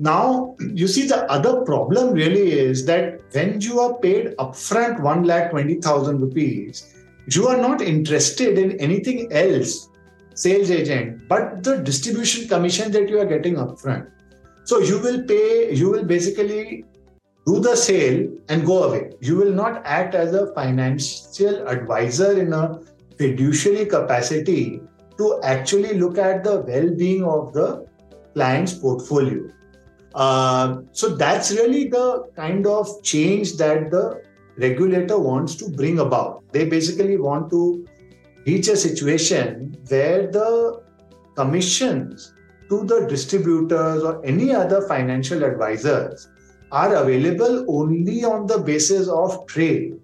Now, 0.00 0.54
you 0.60 0.86
see, 0.86 1.06
the 1.06 1.30
other 1.30 1.62
problem 1.62 2.12
really 2.12 2.52
is 2.52 2.86
that 2.86 3.20
when 3.32 3.60
you 3.60 3.80
are 3.80 3.98
paid 3.98 4.36
upfront 4.36 5.00
1 5.00 5.24
lakh 5.24 5.50
20,000 5.50 6.20
rupees, 6.20 6.94
you 7.30 7.48
are 7.48 7.56
not 7.56 7.82
interested 7.82 8.58
in 8.58 8.78
anything 8.80 9.32
else, 9.32 9.88
sales 10.34 10.70
agent, 10.70 11.28
but 11.28 11.64
the 11.64 11.78
distribution 11.78 12.48
commission 12.48 12.92
that 12.92 13.08
you 13.08 13.18
are 13.18 13.26
getting 13.26 13.56
upfront. 13.56 14.08
So 14.64 14.78
you 14.78 14.98
will 15.00 15.24
pay, 15.24 15.74
you 15.74 15.90
will 15.90 16.04
basically 16.04 16.84
do 17.44 17.58
the 17.58 17.74
sale 17.74 18.28
and 18.48 18.64
go 18.64 18.84
away. 18.84 19.12
You 19.20 19.36
will 19.36 19.52
not 19.52 19.82
act 19.84 20.14
as 20.14 20.32
a 20.32 20.54
financial 20.54 21.66
advisor 21.66 22.38
in 22.38 22.52
a 22.52 22.80
fiduciary 23.18 23.86
capacity 23.86 24.80
to 25.16 25.40
actually 25.42 25.94
look 25.94 26.18
at 26.18 26.44
the 26.44 26.60
well 26.60 26.94
being 26.94 27.24
of 27.24 27.52
the 27.52 27.86
client's 28.34 28.74
portfolio. 28.74 29.50
Uh, 30.14 30.82
so 30.92 31.08
that's 31.14 31.50
really 31.52 31.88
the 31.88 32.28
kind 32.34 32.66
of 32.66 33.02
change 33.02 33.56
that 33.56 33.90
the 33.90 34.22
regulator 34.56 35.18
wants 35.18 35.54
to 35.56 35.68
bring 35.70 36.00
about. 36.00 36.42
They 36.52 36.64
basically 36.64 37.16
want 37.16 37.50
to 37.50 37.86
reach 38.46 38.68
a 38.68 38.76
situation 38.76 39.76
where 39.88 40.26
the 40.26 40.82
commissions 41.34 42.34
to 42.68 42.84
the 42.84 43.06
distributors 43.06 44.02
or 44.02 44.24
any 44.24 44.54
other 44.54 44.82
financial 44.88 45.44
advisors 45.44 46.28
are 46.70 46.94
available 46.94 47.64
only 47.68 48.24
on 48.24 48.46
the 48.46 48.58
basis 48.58 49.08
of 49.08 49.46
trail 49.46 49.98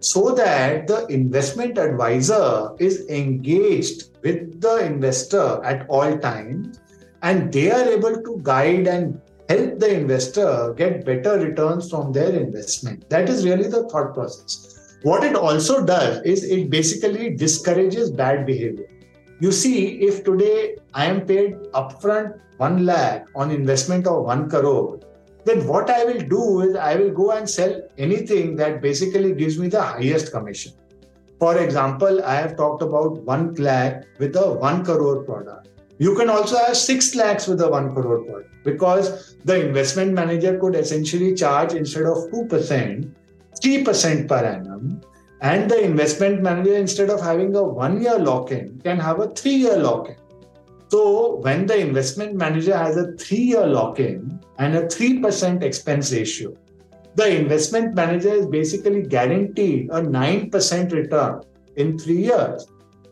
so 0.00 0.34
that 0.34 0.86
the 0.86 1.06
investment 1.06 1.78
advisor 1.78 2.70
is 2.78 3.06
engaged 3.08 4.16
with 4.22 4.60
the 4.60 4.84
investor 4.84 5.60
at 5.64 5.86
all 5.88 6.16
times 6.18 6.80
and 7.22 7.52
they 7.52 7.70
are 7.70 7.88
able 7.88 8.22
to 8.22 8.38
guide 8.42 8.86
and 8.86 9.20
help 9.48 9.78
the 9.78 9.94
investor 9.94 10.74
get 10.76 11.04
better 11.04 11.38
returns 11.38 11.90
from 11.90 12.12
their 12.12 12.30
investment. 12.30 13.08
That 13.10 13.28
is 13.28 13.44
really 13.44 13.68
the 13.68 13.88
thought 13.88 14.14
process. 14.14 14.98
What 15.02 15.22
it 15.24 15.36
also 15.36 15.84
does 15.84 16.22
is 16.24 16.44
it 16.44 16.70
basically 16.70 17.36
discourages 17.36 18.10
bad 18.10 18.46
behavior. 18.46 18.88
You 19.40 19.52
see, 19.52 20.00
if 20.00 20.24
today 20.24 20.76
I 20.94 21.06
am 21.06 21.26
paid 21.26 21.54
upfront 21.74 22.40
1 22.56 22.86
lakh 22.86 23.26
on 23.34 23.50
investment 23.50 24.06
of 24.06 24.24
1 24.24 24.48
crore, 24.48 24.98
then 25.44 25.66
what 25.66 25.90
I 25.90 26.04
will 26.04 26.20
do 26.20 26.62
is 26.62 26.74
I 26.74 26.96
will 26.96 27.10
go 27.10 27.32
and 27.32 27.48
sell 27.48 27.82
anything 27.98 28.56
that 28.56 28.80
basically 28.82 29.34
gives 29.34 29.58
me 29.58 29.68
the 29.68 29.82
highest 29.82 30.32
commission. 30.32 30.72
For 31.38 31.58
example, 31.58 32.24
I 32.24 32.34
have 32.34 32.56
talked 32.56 32.82
about 32.82 33.22
1 33.22 33.54
lakh 33.56 34.06
with 34.18 34.34
a 34.36 34.52
1 34.54 34.84
crore 34.84 35.22
product. 35.22 35.68
You 35.98 36.14
can 36.14 36.28
also 36.28 36.56
have 36.58 36.76
6 36.76 37.14
lakhs 37.14 37.46
with 37.46 37.60
a 37.62 37.68
1 37.68 37.94
crore 37.94 38.24
product 38.24 38.50
because 38.64 39.36
the 39.44 39.66
investment 39.66 40.12
manager 40.12 40.58
could 40.58 40.74
essentially 40.74 41.34
charge 41.34 41.72
instead 41.72 42.04
of 42.04 42.18
2%, 42.30 43.10
3% 43.62 44.28
per 44.28 44.44
annum. 44.44 45.00
And 45.40 45.70
the 45.70 45.82
investment 45.82 46.42
manager, 46.42 46.76
instead 46.76 47.10
of 47.10 47.20
having 47.20 47.54
a 47.56 47.62
one 47.62 48.02
year 48.02 48.18
lock 48.18 48.50
in, 48.52 48.80
can 48.80 48.98
have 48.98 49.20
a 49.20 49.28
three 49.28 49.54
year 49.54 49.78
lock 49.78 50.08
in. 50.08 50.16
So, 50.88 51.36
when 51.36 51.66
the 51.66 51.78
investment 51.78 52.36
manager 52.36 52.76
has 52.76 52.96
a 52.96 53.12
three 53.12 53.46
year 53.52 53.66
lock 53.66 54.00
in 54.00 54.40
and 54.58 54.76
a 54.76 54.82
3% 54.86 55.62
expense 55.62 56.12
ratio, 56.12 56.54
the 57.16 57.38
investment 57.40 57.94
manager 57.94 58.32
is 58.32 58.46
basically 58.46 59.02
guaranteed 59.02 59.88
a 59.90 60.00
9% 60.00 60.92
return 60.92 61.42
in 61.76 61.98
three 61.98 62.22
years. 62.22 62.66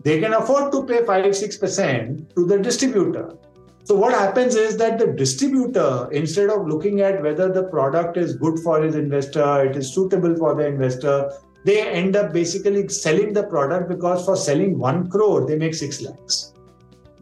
They 0.04 0.20
can 0.20 0.34
afford 0.34 0.70
to 0.72 0.84
pay 0.84 1.04
5 1.04 1.24
6% 1.24 2.34
to 2.34 2.46
the 2.46 2.58
distributor. 2.58 3.36
So 3.84 3.94
what 3.94 4.12
happens 4.12 4.54
is 4.54 4.76
that 4.76 4.98
the 4.98 5.08
distributor, 5.08 6.08
instead 6.12 6.50
of 6.50 6.66
looking 6.66 7.00
at 7.00 7.22
whether 7.22 7.50
the 7.50 7.64
product 7.64 8.16
is 8.16 8.36
good 8.36 8.58
for 8.58 8.82
his 8.82 8.94
investor, 8.94 9.64
it 9.64 9.76
is 9.76 9.92
suitable 9.92 10.36
for 10.36 10.54
the 10.54 10.66
investor, 10.66 11.32
they 11.64 11.88
end 11.88 12.16
up 12.16 12.32
basically 12.32 12.86
selling 12.88 13.32
the 13.32 13.44
product 13.44 13.88
because 13.88 14.24
for 14.24 14.36
selling 14.36 14.78
one 14.78 15.08
crore, 15.08 15.46
they 15.46 15.56
make 15.56 15.74
six 15.74 16.02
lakhs. 16.02 16.52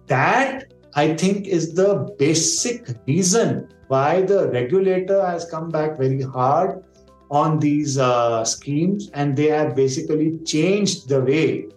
That 0.08 0.72
I 0.94 1.14
think 1.14 1.46
is 1.46 1.74
the 1.74 2.14
basic 2.18 2.88
reason 3.06 3.68
why 3.86 4.22
the 4.22 4.48
regulator 4.50 5.24
has 5.24 5.44
come 5.44 5.68
back 5.70 5.98
very 5.98 6.22
hard 6.22 6.82
on 7.30 7.60
these 7.60 7.98
uh, 7.98 8.44
schemes 8.44 9.08
and 9.14 9.36
they 9.36 9.46
have 9.46 9.76
basically 9.76 10.38
changed 10.44 11.08
the 11.08 11.20
way 11.20 11.68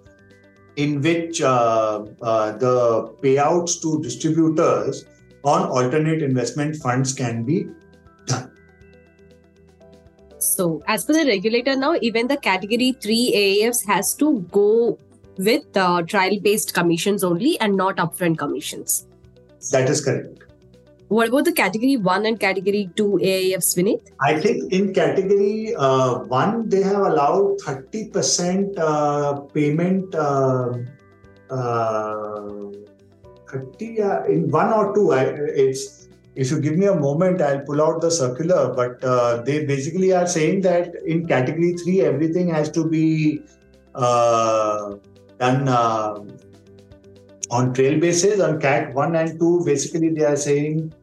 in 0.76 1.02
which 1.02 1.42
uh, 1.42 2.06
uh, 2.22 2.52
the 2.58 3.14
payouts 3.22 3.82
to 3.82 4.02
distributors 4.02 5.06
on 5.44 5.70
alternate 5.70 6.22
investment 6.22 6.76
funds 6.76 7.14
can 7.14 7.44
be 7.44 7.68
done. 8.26 8.52
So, 10.40 10.84
as 10.88 11.06
per 11.06 11.14
the 11.14 11.26
regulator 11.26 11.76
now, 11.76 11.96
even 12.02 12.28
the 12.28 12.38
category 12.38 12.96
3 13.00 13.34
AIFs 13.36 13.86
has 13.88 14.14
to 14.16 14.40
go 14.52 14.98
with 15.38 15.76
uh, 15.76 16.02
trail 16.04 16.40
based 16.40 16.74
commissions 16.74 17.24
only 17.24 17.60
and 17.60 17.76
not 17.76 17.98
upfront 17.98 18.38
commissions. 18.38 19.08
That 19.72 19.90
is 19.90 20.04
correct. 20.04 20.45
What 21.08 21.30
about 21.30 21.46
the 21.46 21.52
category 21.52 21.98
1 21.98 22.26
and 22.26 22.40
category 22.40 22.90
2 22.96 23.20
AIFs, 23.22 23.76
Vineet? 23.76 24.02
I 24.22 24.40
think 24.40 24.74
in 24.74 24.92
category 24.92 25.76
uh, 25.76 26.20
1, 26.20 26.70
they 26.70 26.82
have 26.82 27.02
allowed 27.02 27.60
30% 27.60 28.80
uh, 28.80 29.42
payment. 29.54 30.16
Uh, 30.16 30.74
uh 31.50 32.72
30 33.48 34.02
uh, 34.02 34.24
in 34.24 34.50
one 34.50 34.74
or 34.74 34.94
two. 34.96 35.14
I, 35.14 35.26
it's 35.26 36.08
if 36.34 36.50
you 36.50 36.60
give 36.60 36.76
me 36.76 36.88
a 36.88 36.96
moment, 36.96 37.42
I'll 37.42 37.62
pull 37.62 37.82
out 37.82 38.02
the 38.02 38.10
circular. 38.10 38.74
But 38.74 39.02
uh, 39.04 39.44
they 39.44 39.64
basically 39.66 40.12
are 40.12 40.26
saying 40.28 40.62
that 40.62 40.96
in 41.06 41.28
category 41.28 41.74
3, 41.74 42.02
everything 42.02 42.50
has 42.50 42.72
to 42.72 42.84
be 42.84 43.42
done 43.94 45.68
on 47.52 47.74
trail 47.74 48.00
basis 48.00 48.40
on 48.40 48.60
cat 48.60 48.94
1 48.94 49.16
and 49.16 49.40
2 49.40 49.64
basically 49.66 50.10
they 50.10 50.26
are 50.26 50.36
saying 50.36 50.94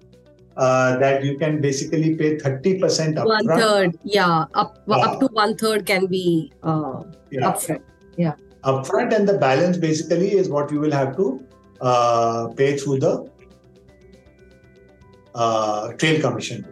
uh, 0.57 0.97
that 0.99 1.25
you 1.25 1.39
can 1.39 1.61
basically 1.61 2.15
pay 2.17 2.37
30% 2.37 3.17
up 3.17 3.27
one 3.27 3.47
third 3.47 3.99
yeah 4.05 4.45
up, 4.55 4.79
uh, 4.89 5.01
up 5.01 5.21
to 5.21 5.27
one 5.33 5.57
third 5.57 5.87
can 5.87 6.07
be 6.07 6.53
uh, 6.63 7.03
yeah. 7.31 7.41
upfront 7.41 7.83
yeah. 8.17 8.35
Upfront 8.65 9.13
and 9.15 9.29
the 9.29 9.39
balance 9.39 9.77
basically 9.77 10.33
is 10.33 10.49
what 10.49 10.71
you 10.71 10.79
will 10.79 10.93
have 10.93 11.17
to 11.17 11.45
uh, 11.81 12.49
pay 12.57 12.77
through 12.77 13.01
the 13.01 13.29
uh, 15.35 15.93
trail 15.95 16.21
commission. 16.21 16.67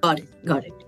Got 0.00 0.20
it 0.20 0.44
got 0.44 0.64
it 0.64 0.79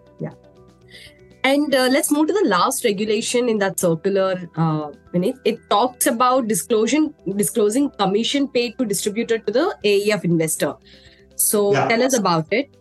and 1.44 1.74
uh, 1.74 1.88
let's 1.90 2.10
move 2.10 2.28
to 2.28 2.32
the 2.32 2.48
last 2.48 2.84
regulation 2.84 3.48
in 3.48 3.58
that 3.58 3.80
circular. 3.80 4.48
Uh, 4.56 4.92
it, 5.12 5.36
it 5.44 5.70
talks 5.70 6.06
about 6.06 6.48
disclosing 6.48 7.14
disclosing 7.36 7.90
commission 7.90 8.48
paid 8.48 8.78
to 8.78 8.84
distributor 8.84 9.38
to 9.38 9.52
the 9.52 9.76
AIF 9.84 10.24
investor. 10.24 10.74
So 11.36 11.72
yeah. 11.72 11.88
tell 11.88 12.02
us 12.02 12.16
about 12.16 12.46
it. 12.52 12.76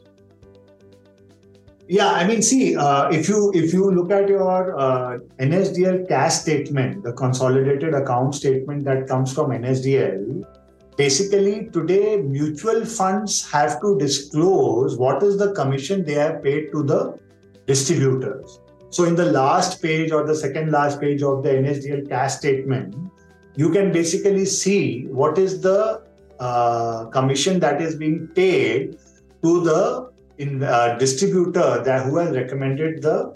Yeah, 1.87 2.09
I 2.09 2.25
mean, 2.25 2.41
see, 2.41 2.77
uh, 2.77 3.09
if 3.09 3.27
you 3.27 3.51
if 3.53 3.73
you 3.73 3.91
look 3.91 4.11
at 4.11 4.29
your 4.29 4.79
uh, 4.79 5.17
NSDL 5.39 6.07
CAS 6.07 6.41
statement, 6.41 7.03
the 7.03 7.11
consolidated 7.13 7.93
account 7.93 8.35
statement 8.35 8.85
that 8.85 9.07
comes 9.07 9.33
from 9.33 9.49
NSDL, 9.49 10.45
basically 10.95 11.69
today 11.73 12.21
mutual 12.21 12.85
funds 12.85 13.49
have 13.51 13.81
to 13.81 13.97
disclose 13.97 14.97
what 14.97 15.21
is 15.23 15.37
the 15.37 15.51
commission 15.53 16.05
they 16.05 16.13
have 16.13 16.41
paid 16.43 16.71
to 16.71 16.83
the 16.83 17.19
distributors. 17.71 18.59
So 18.89 19.05
in 19.05 19.15
the 19.15 19.31
last 19.31 19.81
page 19.81 20.11
or 20.11 20.21
the 20.31 20.35
second 20.35 20.71
last 20.71 20.99
page 20.99 21.21
of 21.23 21.43
the 21.43 21.49
NSDL 21.49 22.09
CAS 22.09 22.37
statement, 22.37 22.95
you 23.55 23.69
can 23.71 23.91
basically 23.91 24.45
see 24.45 25.05
what 25.21 25.37
is 25.37 25.61
the 25.61 26.01
uh, 26.39 27.05
commission 27.17 27.59
that 27.59 27.81
is 27.81 27.95
being 27.95 28.27
paid 28.39 28.97
to 29.43 29.51
the 29.63 30.11
in, 30.37 30.63
uh, 30.63 30.97
distributor 30.97 31.83
that 31.83 32.05
who 32.05 32.17
has 32.17 32.35
recommended 32.35 33.01
the 33.01 33.33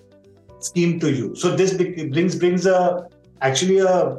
scheme 0.59 0.99
to 0.99 1.11
you. 1.11 1.35
So 1.35 1.55
this 1.55 1.73
brings 1.75 2.35
brings 2.35 2.65
a 2.65 3.07
actually 3.41 3.79
a, 3.79 4.17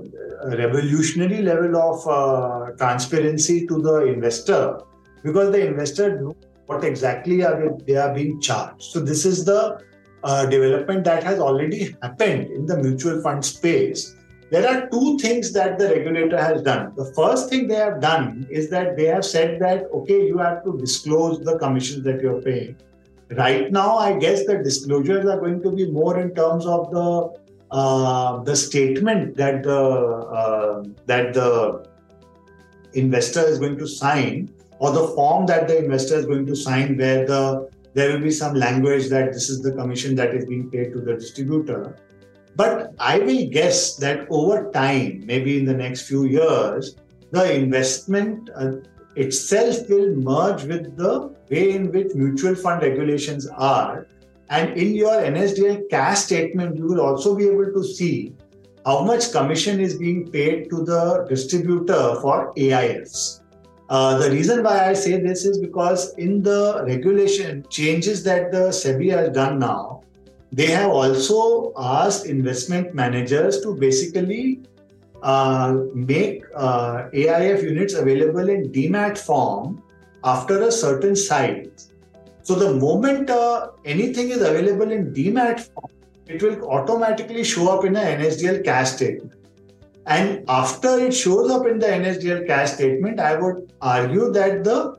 revolutionary 0.62 1.40
level 1.42 1.76
of 1.76 2.06
uh, 2.06 2.70
transparency 2.76 3.66
to 3.66 3.80
the 3.86 3.96
investor 4.14 4.80
because 5.24 5.50
the 5.50 5.66
investor 5.66 6.20
knows 6.20 6.36
what 6.66 6.84
exactly 6.84 7.42
are 7.42 7.56
they, 7.60 7.70
they 7.86 7.96
are 7.96 8.14
being 8.14 8.40
charged. 8.40 8.82
So 8.82 9.00
this 9.00 9.24
is 9.24 9.44
the 9.44 9.80
uh, 10.26 10.44
development 10.44 11.04
that 11.04 11.22
has 11.22 11.38
already 11.38 11.94
happened 12.02 12.50
in 12.50 12.66
the 12.66 12.76
mutual 12.76 13.22
fund 13.22 13.44
space. 13.44 14.16
There 14.50 14.68
are 14.68 14.88
two 14.88 15.18
things 15.18 15.52
that 15.52 15.78
the 15.78 15.88
regulator 15.88 16.40
has 16.40 16.62
done. 16.62 16.92
The 16.96 17.06
first 17.18 17.48
thing 17.48 17.68
they 17.68 17.76
have 17.76 18.00
done 18.00 18.46
is 18.50 18.68
that 18.70 18.96
they 18.96 19.06
have 19.06 19.24
said 19.24 19.60
that 19.60 19.84
okay, 19.92 20.26
you 20.26 20.38
have 20.38 20.64
to 20.64 20.76
disclose 20.78 21.40
the 21.40 21.58
commissions 21.58 22.04
that 22.04 22.20
you're 22.20 22.42
paying. 22.42 22.76
Right 23.30 23.72
now, 23.72 23.96
I 23.98 24.18
guess 24.18 24.46
the 24.46 24.58
disclosures 24.58 25.26
are 25.26 25.38
going 25.38 25.62
to 25.62 25.70
be 25.70 25.90
more 25.90 26.18
in 26.20 26.34
terms 26.34 26.66
of 26.66 26.90
the 26.90 27.08
uh, 27.70 28.42
the 28.44 28.56
statement 28.56 29.36
that 29.36 29.62
the 29.62 29.80
uh, 30.40 30.84
that 31.06 31.34
the 31.34 31.88
investor 32.94 33.46
is 33.46 33.58
going 33.58 33.78
to 33.78 33.86
sign 33.86 34.50
or 34.78 34.92
the 34.92 35.08
form 35.08 35.46
that 35.46 35.66
the 35.68 35.78
investor 35.84 36.16
is 36.16 36.26
going 36.26 36.46
to 36.46 36.54
sign 36.54 36.96
where 36.96 37.26
the 37.26 37.68
there 37.96 38.12
will 38.12 38.24
be 38.24 38.30
some 38.38 38.54
language 38.54 39.08
that 39.08 39.32
this 39.32 39.48
is 39.48 39.62
the 39.66 39.72
commission 39.72 40.14
that 40.14 40.34
is 40.34 40.44
being 40.46 40.70
paid 40.70 40.92
to 40.92 41.00
the 41.08 41.14
distributor 41.14 41.80
but 42.54 42.92
i 42.98 43.18
will 43.18 43.46
guess 43.58 43.96
that 44.04 44.26
over 44.40 44.58
time 44.72 45.22
maybe 45.32 45.58
in 45.58 45.64
the 45.70 45.78
next 45.84 46.02
few 46.10 46.24
years 46.24 46.96
the 47.36 47.46
investment 47.54 48.50
uh, 48.54 48.72
itself 49.16 49.88
will 49.88 50.10
merge 50.30 50.64
with 50.72 50.84
the 50.96 51.14
way 51.50 51.64
in 51.78 51.90
which 51.92 52.14
mutual 52.14 52.54
fund 52.54 52.82
regulations 52.82 53.48
are 53.70 54.06
and 54.48 54.76
in 54.78 54.94
your 54.94 55.14
NSDL 55.22 55.88
CAS 55.90 56.24
statement, 56.24 56.76
you 56.76 56.86
will 56.86 57.00
also 57.00 57.34
be 57.34 57.48
able 57.48 57.72
to 57.72 57.82
see 57.82 58.34
how 58.84 59.02
much 59.02 59.32
commission 59.32 59.80
is 59.80 59.98
being 59.98 60.30
paid 60.30 60.70
to 60.70 60.84
the 60.84 61.26
distributor 61.28 62.20
for 62.20 62.52
AIFs. 62.54 63.40
Uh, 63.88 64.18
the 64.18 64.30
reason 64.30 64.64
why 64.64 64.88
I 64.88 64.94
say 64.94 65.20
this 65.20 65.44
is 65.44 65.58
because 65.58 66.14
in 66.14 66.42
the 66.42 66.82
regulation 66.86 67.64
changes 67.70 68.24
that 68.24 68.50
the 68.50 68.68
SEBI 68.70 69.10
has 69.12 69.28
done 69.30 69.58
now, 69.60 70.02
they 70.50 70.66
have 70.66 70.90
also 70.90 71.72
asked 71.76 72.26
investment 72.26 72.94
managers 72.94 73.60
to 73.60 73.74
basically 73.74 74.60
uh, 75.22 75.76
make 75.94 76.44
uh, 76.54 77.08
AIF 77.12 77.62
units 77.62 77.94
available 77.94 78.48
in 78.48 78.72
demat 78.72 79.18
form 79.18 79.82
after 80.24 80.62
a 80.62 80.72
certain 80.72 81.14
size. 81.14 81.92
So 82.42 82.54
the 82.54 82.74
moment 82.74 83.30
uh, 83.30 83.68
anything 83.84 84.30
is 84.30 84.42
available 84.42 84.90
in 84.90 85.12
demat 85.12 85.60
form, 85.60 85.90
it 86.26 86.42
will 86.42 86.68
automatically 86.68 87.44
show 87.44 87.76
up 87.76 87.84
in 87.84 87.96
an 87.96 88.20
NSDL 88.20 88.64
CAS 88.64 88.96
statement. 88.96 89.32
And 90.06 90.44
after 90.48 90.98
it 91.00 91.12
shows 91.12 91.50
up 91.50 91.66
in 91.66 91.78
the 91.78 91.86
NSDL 91.86 92.46
CAS 92.46 92.74
statement, 92.74 93.18
I 93.18 93.34
would 93.36 93.72
argue 93.80 94.32
that 94.32 94.62
the 94.62 94.98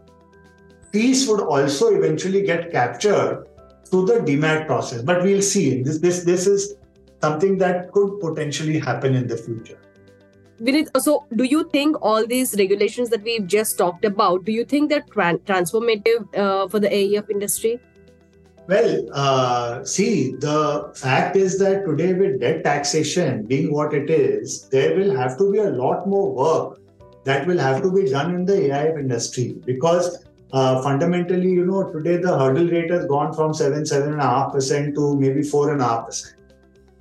fees 0.92 1.28
would 1.30 1.40
also 1.40 1.96
eventually 1.96 2.42
get 2.44 2.72
captured 2.72 3.46
through 3.86 4.06
the 4.08 4.16
demat 4.16 4.68
process. 4.68 5.02
But 5.02 5.24
we'll 5.24 5.42
see. 5.42 5.82
This 5.82 6.00
this 6.00 6.24
this 6.24 6.46
is 6.46 6.76
something 7.22 7.58
that 7.60 7.92
could 7.94 8.20
potentially 8.20 8.80
happen 8.80 9.16
in 9.16 9.28
the 9.28 9.38
future. 9.38 9.80
So 10.98 11.26
do 11.36 11.44
you 11.44 11.70
think 11.72 11.98
all 12.02 12.26
these 12.26 12.56
regulations 12.58 13.10
that 13.10 13.24
we've 13.24 13.46
just 13.46 13.78
talked 13.78 14.06
about, 14.06 14.44
do 14.44 14.52
you 14.52 14.66
think 14.66 14.90
they're 14.90 15.06
tra- 15.12 15.38
transformative 15.46 16.36
uh, 16.36 16.68
for 16.68 16.80
the 16.80 16.90
AIF 16.90 17.30
industry? 17.30 17.80
Well, 18.68 19.08
uh, 19.14 19.86
see, 19.86 20.32
the 20.32 20.92
fact 20.94 21.38
is 21.38 21.58
that 21.60 21.86
today, 21.86 22.14
with 22.14 22.42
debt 22.42 22.66
taxation 22.66 23.46
being 23.46 23.72
what 23.72 23.94
it 23.94 24.10
is, 24.10 24.68
there 24.68 24.98
will 24.98 25.16
have 25.16 25.38
to 25.38 25.50
be 25.50 25.60
a 25.60 25.70
lot 25.70 26.06
more 26.06 26.34
work 26.34 26.82
that 27.24 27.48
will 27.48 27.58
have 27.60 27.82
to 27.84 27.92
be 27.92 28.10
done 28.10 28.36
in 28.36 28.46
the 28.46 28.70
AIF 28.70 29.00
industry 29.00 29.56
because 29.66 30.26
uh, 30.52 30.82
fundamentally, 30.82 31.50
you 31.50 31.66
know, 31.66 31.90
today 31.92 32.18
the 32.18 32.38
hurdle 32.38 32.68
rate 32.68 32.90
has 32.92 33.06
gone 33.06 33.34
from 33.34 33.54
seven, 33.54 33.86
seven 33.86 34.12
and 34.14 34.22
a 34.22 34.26
half 34.26 34.52
percent 34.52 34.96
to 34.96 35.18
maybe 35.18 35.44
four 35.44 35.72
and 35.72 35.82
a 35.82 35.86
half 35.86 36.06
percent. 36.06 36.36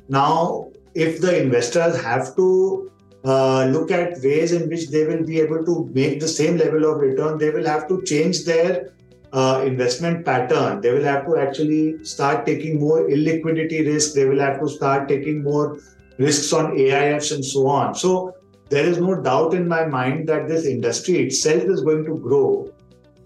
Now, 0.09 0.70
if 0.94 1.20
the 1.20 1.42
investors 1.42 2.00
have 2.00 2.37
to 2.37 2.92
uh, 3.24 3.64
look 3.66 3.90
at 3.90 4.20
ways 4.22 4.52
in 4.52 4.68
which 4.68 4.88
they 4.90 5.05
will 5.05 5.24
be 5.24 5.40
able 5.40 5.64
to 5.64 5.90
make 5.92 6.20
the 6.20 6.29
same 6.29 6.59
level 6.59 6.85
of 6.85 7.00
return, 7.00 7.38
they 7.38 7.50
will 7.50 7.66
have 7.66 7.88
to 7.88 8.02
change 8.02 8.44
their 8.44 8.92
uh, 9.32 9.62
investment 9.64 10.24
pattern. 10.24 10.80
They 10.80 10.92
will 10.92 11.04
have 11.04 11.26
to 11.26 11.36
actually 11.36 12.04
start 12.04 12.46
taking 12.46 12.80
more 12.80 13.08
illiquidity 13.08 13.86
risk. 13.86 14.14
They 14.14 14.24
will 14.26 14.40
have 14.40 14.60
to 14.60 14.68
start 14.68 15.08
taking 15.08 15.42
more 15.42 15.78
risks 16.18 16.52
on 16.52 16.76
AIFs 16.76 17.34
and 17.34 17.44
so 17.44 17.66
on. 17.66 17.94
So 17.94 18.34
there 18.68 18.84
is 18.84 18.98
no 18.98 19.20
doubt 19.20 19.54
in 19.54 19.68
my 19.68 19.86
mind 19.86 20.28
that 20.28 20.48
this 20.48 20.64
industry 20.64 21.18
itself 21.26 21.64
is 21.64 21.82
going 21.82 22.04
to 22.04 22.16
grow. 22.18 22.72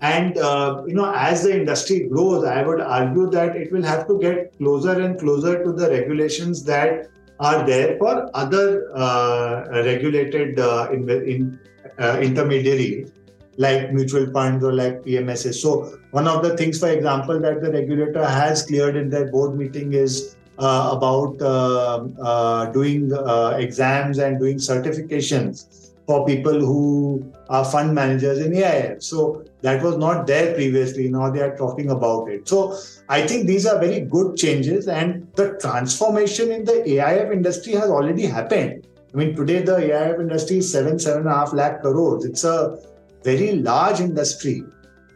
And 0.02 0.38
uh, 0.38 0.82
you 0.86 0.94
know, 0.94 1.12
as 1.14 1.42
the 1.42 1.54
industry 1.54 2.08
grows, 2.08 2.44
I 2.44 2.62
would 2.62 2.80
argue 2.80 3.30
that 3.30 3.54
it 3.56 3.70
will 3.70 3.82
have 3.82 4.06
to 4.08 4.18
get 4.18 4.56
closer 4.56 4.98
and 4.98 5.18
closer 5.18 5.62
to 5.62 5.72
the 5.72 5.90
regulations 5.90 6.64
that 6.64 7.08
are 7.38 7.66
there 7.66 7.96
for 7.98 8.30
other 8.34 8.90
uh, 8.94 9.64
regulated 9.70 10.58
uh, 10.58 10.88
in, 10.92 11.08
in 11.08 11.60
uh, 11.98 12.18
intermediaries 12.20 13.12
like 13.60 13.92
mutual 13.92 14.26
funds 14.32 14.64
or 14.64 14.72
like 14.72 15.02
PMSs. 15.02 15.54
So 15.54 15.98
one 16.12 16.26
of 16.26 16.42
the 16.42 16.56
things, 16.56 16.78
for 16.78 16.88
example, 16.88 17.38
that 17.40 17.60
the 17.60 17.70
regulator 17.70 18.26
has 18.26 18.62
cleared 18.62 18.96
in 18.96 19.10
their 19.10 19.30
board 19.30 19.56
meeting 19.56 19.92
is 19.92 20.36
uh, 20.58 20.94
about 20.96 21.40
uh, 21.42 22.06
uh, 22.22 22.66
doing 22.72 23.12
exams 23.58 24.18
and 24.18 24.38
doing 24.38 24.56
certifications 24.56 25.92
for 26.06 26.26
people 26.26 26.58
who 26.58 27.32
are 27.50 27.64
fund 27.64 27.94
managers 27.94 28.38
in 28.38 28.52
AIF. 28.52 29.02
So 29.02 29.44
that 29.60 29.82
was 29.82 29.96
not 29.98 30.26
there 30.26 30.54
previously. 30.54 31.08
Now 31.08 31.30
they 31.30 31.40
are 31.40 31.56
talking 31.56 31.90
about 31.90 32.30
it. 32.30 32.48
So 32.48 32.78
I 33.08 33.26
think 33.26 33.46
these 33.46 33.66
are 33.66 33.78
very 33.78 34.00
good 34.00 34.36
changes, 34.36 34.88
and 34.88 35.26
the 35.34 35.58
transformation 35.60 36.50
in 36.50 36.64
the 36.64 36.82
AIF 36.94 37.30
industry 37.32 37.74
has 37.74 37.90
already 37.90 38.26
happened. 38.26 38.86
I 39.12 39.16
mean, 39.16 39.36
today 39.36 39.62
the 39.62 39.76
AIF 39.76 40.20
industry 40.20 40.58
is 40.58 40.72
seven, 40.72 40.98
seven 40.98 41.22
and 41.22 41.30
a 41.30 41.34
half 41.34 41.52
lakh 41.52 41.82
crores. 41.82 42.24
It's 42.24 42.44
a 42.44 42.78
very 43.22 43.56
large 43.56 44.00
industry. 44.00 44.62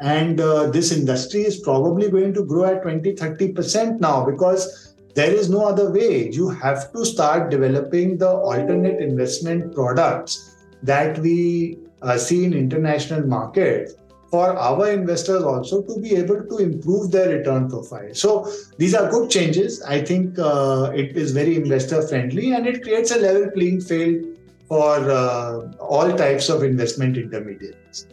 And 0.01 0.41
uh, 0.41 0.71
this 0.71 0.93
industry 0.93 1.43
is 1.43 1.61
probably 1.61 2.11
going 2.11 2.35
to 2.35 2.45
grow 2.45 2.65
at 2.65 2.83
20, 2.83 3.15
30% 3.15 4.01
now 4.01 4.25
because 4.25 4.95
there 5.15 5.33
is 5.33 5.49
no 5.49 5.65
other 5.65 5.91
way. 5.91 6.31
You 6.31 6.49
have 6.51 6.93
to 6.93 7.05
start 7.05 7.51
developing 7.51 8.19
the 8.19 8.31
alternate 8.31 9.01
investment 9.01 9.75
products 9.75 10.57
that 10.83 11.19
we 11.19 11.79
uh, 12.03 12.19
see 12.19 12.45
in 12.45 12.53
international 12.53 13.27
markets 13.27 13.95
for 14.31 14.59
our 14.59 14.91
investors 14.91 15.45
also 15.45 15.81
to 15.83 16.01
be 16.01 16.17
able 16.17 16.43
to 16.45 16.59
improve 16.59 17.13
their 17.13 17.29
return 17.39 17.69
profile. 17.71 18.13
So 18.13 18.53
these 18.79 18.93
are 18.93 19.09
good 19.09 19.31
changes. 19.31 19.81
I 19.83 20.03
think 20.03 20.39
uh, 20.39 20.91
it 20.93 21.17
is 21.17 21.31
very 21.31 21.55
investor 21.55 22.07
friendly 22.07 22.53
and 22.53 22.67
it 22.67 22.83
creates 22.83 23.13
a 23.13 23.19
level 23.19 23.49
playing 23.53 23.81
field 23.81 24.34
for 24.69 25.11
uh, 25.11 25.73
all 25.79 26.17
types 26.17 26.49
of 26.49 26.63
investment 26.63 27.17
intermediaries. 27.17 28.07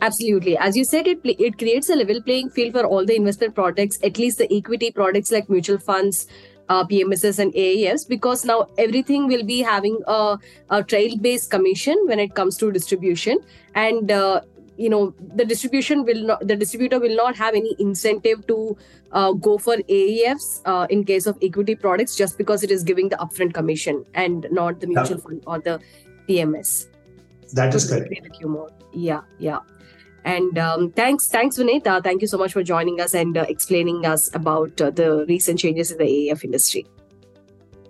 Absolutely. 0.00 0.56
As 0.58 0.76
you 0.76 0.84
said, 0.84 1.06
it 1.06 1.20
it 1.24 1.58
creates 1.58 1.88
a 1.88 1.94
level 1.94 2.20
playing 2.22 2.50
field 2.50 2.72
for 2.72 2.84
all 2.84 3.04
the 3.06 3.14
investment 3.14 3.54
products, 3.54 4.00
at 4.02 4.18
least 4.18 4.38
the 4.38 4.52
equity 4.52 4.90
products 4.90 5.30
like 5.30 5.48
mutual 5.48 5.78
funds, 5.78 6.26
uh, 6.68 6.84
PMSs 6.84 7.38
and 7.38 7.52
AIFs 7.54 8.08
because 8.08 8.44
now 8.44 8.66
everything 8.78 9.26
will 9.26 9.44
be 9.44 9.60
having 9.60 10.00
a, 10.06 10.38
a 10.70 10.82
trail 10.82 11.16
based 11.16 11.50
commission 11.50 11.96
when 12.06 12.18
it 12.18 12.34
comes 12.34 12.56
to 12.58 12.72
distribution 12.72 13.38
and 13.74 14.10
uh, 14.10 14.40
you 14.82 14.90
know 14.92 15.14
the 15.40 15.44
distribution 15.44 16.04
will 16.04 16.22
not 16.30 16.46
the 16.52 16.56
distributor 16.62 16.98
will 17.04 17.16
not 17.16 17.36
have 17.36 17.54
any 17.54 17.74
incentive 17.78 18.46
to 18.46 18.76
uh, 19.12 19.32
go 19.32 19.58
for 19.58 19.76
AIFs 19.98 20.60
uh, 20.64 20.86
in 20.90 21.04
case 21.04 21.26
of 21.26 21.38
equity 21.42 21.74
products 21.74 22.16
just 22.16 22.38
because 22.38 22.62
it 22.62 22.70
is 22.70 22.82
giving 22.82 23.08
the 23.08 23.16
upfront 23.16 23.54
commission 23.54 24.04
and 24.14 24.48
not 24.50 24.80
the 24.80 24.86
mutual 24.86 25.18
yeah. 25.18 25.24
fund 25.24 25.44
or 25.46 25.58
the 25.60 25.80
PMS. 26.28 26.86
That 27.52 27.74
is 27.74 27.88
correct. 27.88 28.12
Yeah, 28.92 29.20
yeah. 29.38 29.58
And 30.24 30.58
um, 30.58 30.90
thanks, 30.92 31.28
thanks, 31.28 31.56
Vinita. 31.56 32.02
Thank 32.02 32.22
you 32.22 32.28
so 32.28 32.38
much 32.38 32.52
for 32.52 32.62
joining 32.62 33.00
us 33.00 33.12
and 33.12 33.36
uh, 33.36 33.44
explaining 33.48 34.06
us 34.06 34.30
about 34.34 34.80
uh, 34.80 34.90
the 34.90 35.26
recent 35.28 35.58
changes 35.58 35.90
in 35.90 35.98
the 35.98 36.04
AIF 36.04 36.44
industry. 36.44 36.86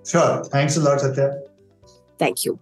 Sure. 0.05 0.43
Thanks 0.45 0.77
a 0.77 0.81
lot, 0.81 1.01
Satya. 1.01 1.43
Thank 2.19 2.45
you. 2.45 2.59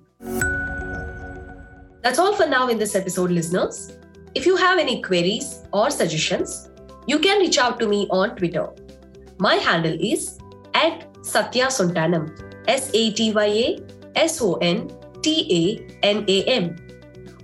That's 2.03 2.19
all 2.19 2.35
for 2.35 2.47
now 2.47 2.69
in 2.69 2.79
this 2.79 2.95
episode, 2.95 3.31
listeners. 3.31 3.93
If 4.35 4.47
you 4.47 4.57
have 4.57 4.79
any 4.79 5.03
queries 5.03 5.63
or 5.73 5.91
suggestions, 5.91 6.71
you 7.07 7.19
can 7.19 7.41
reach 7.41 7.59
out 7.59 7.81
to 7.81 7.89
me 7.89 8.07
on 8.11 8.37
Twitter. 8.37 8.69
My 9.39 9.55
handle 9.55 9.97
is 10.01 10.39
at 10.75 11.07
Satya 11.23 11.67
Sontanam, 11.67 12.31
S 12.69 12.91
A 12.95 13.11
T 13.13 13.33
Y 13.33 13.47
A 13.47 13.79
S 14.15 14.41
O 14.41 14.55
N 14.57 14.89
T 15.23 15.47
A 15.51 16.07
N 16.07 16.25
A 16.29 16.45
M. 16.45 16.77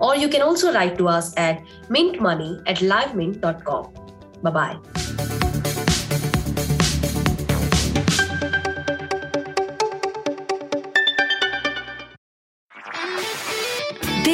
Or 0.01 0.15
you 0.15 0.29
can 0.29 0.43
also 0.43 0.73
write 0.73 0.97
to 0.99 1.09
us 1.09 1.35
at 1.37 1.63
mintmoney 1.89 2.63
at 2.67 2.77
livemint.com. 2.77 3.93
Bye 4.43 4.51
bye. 4.51 5.26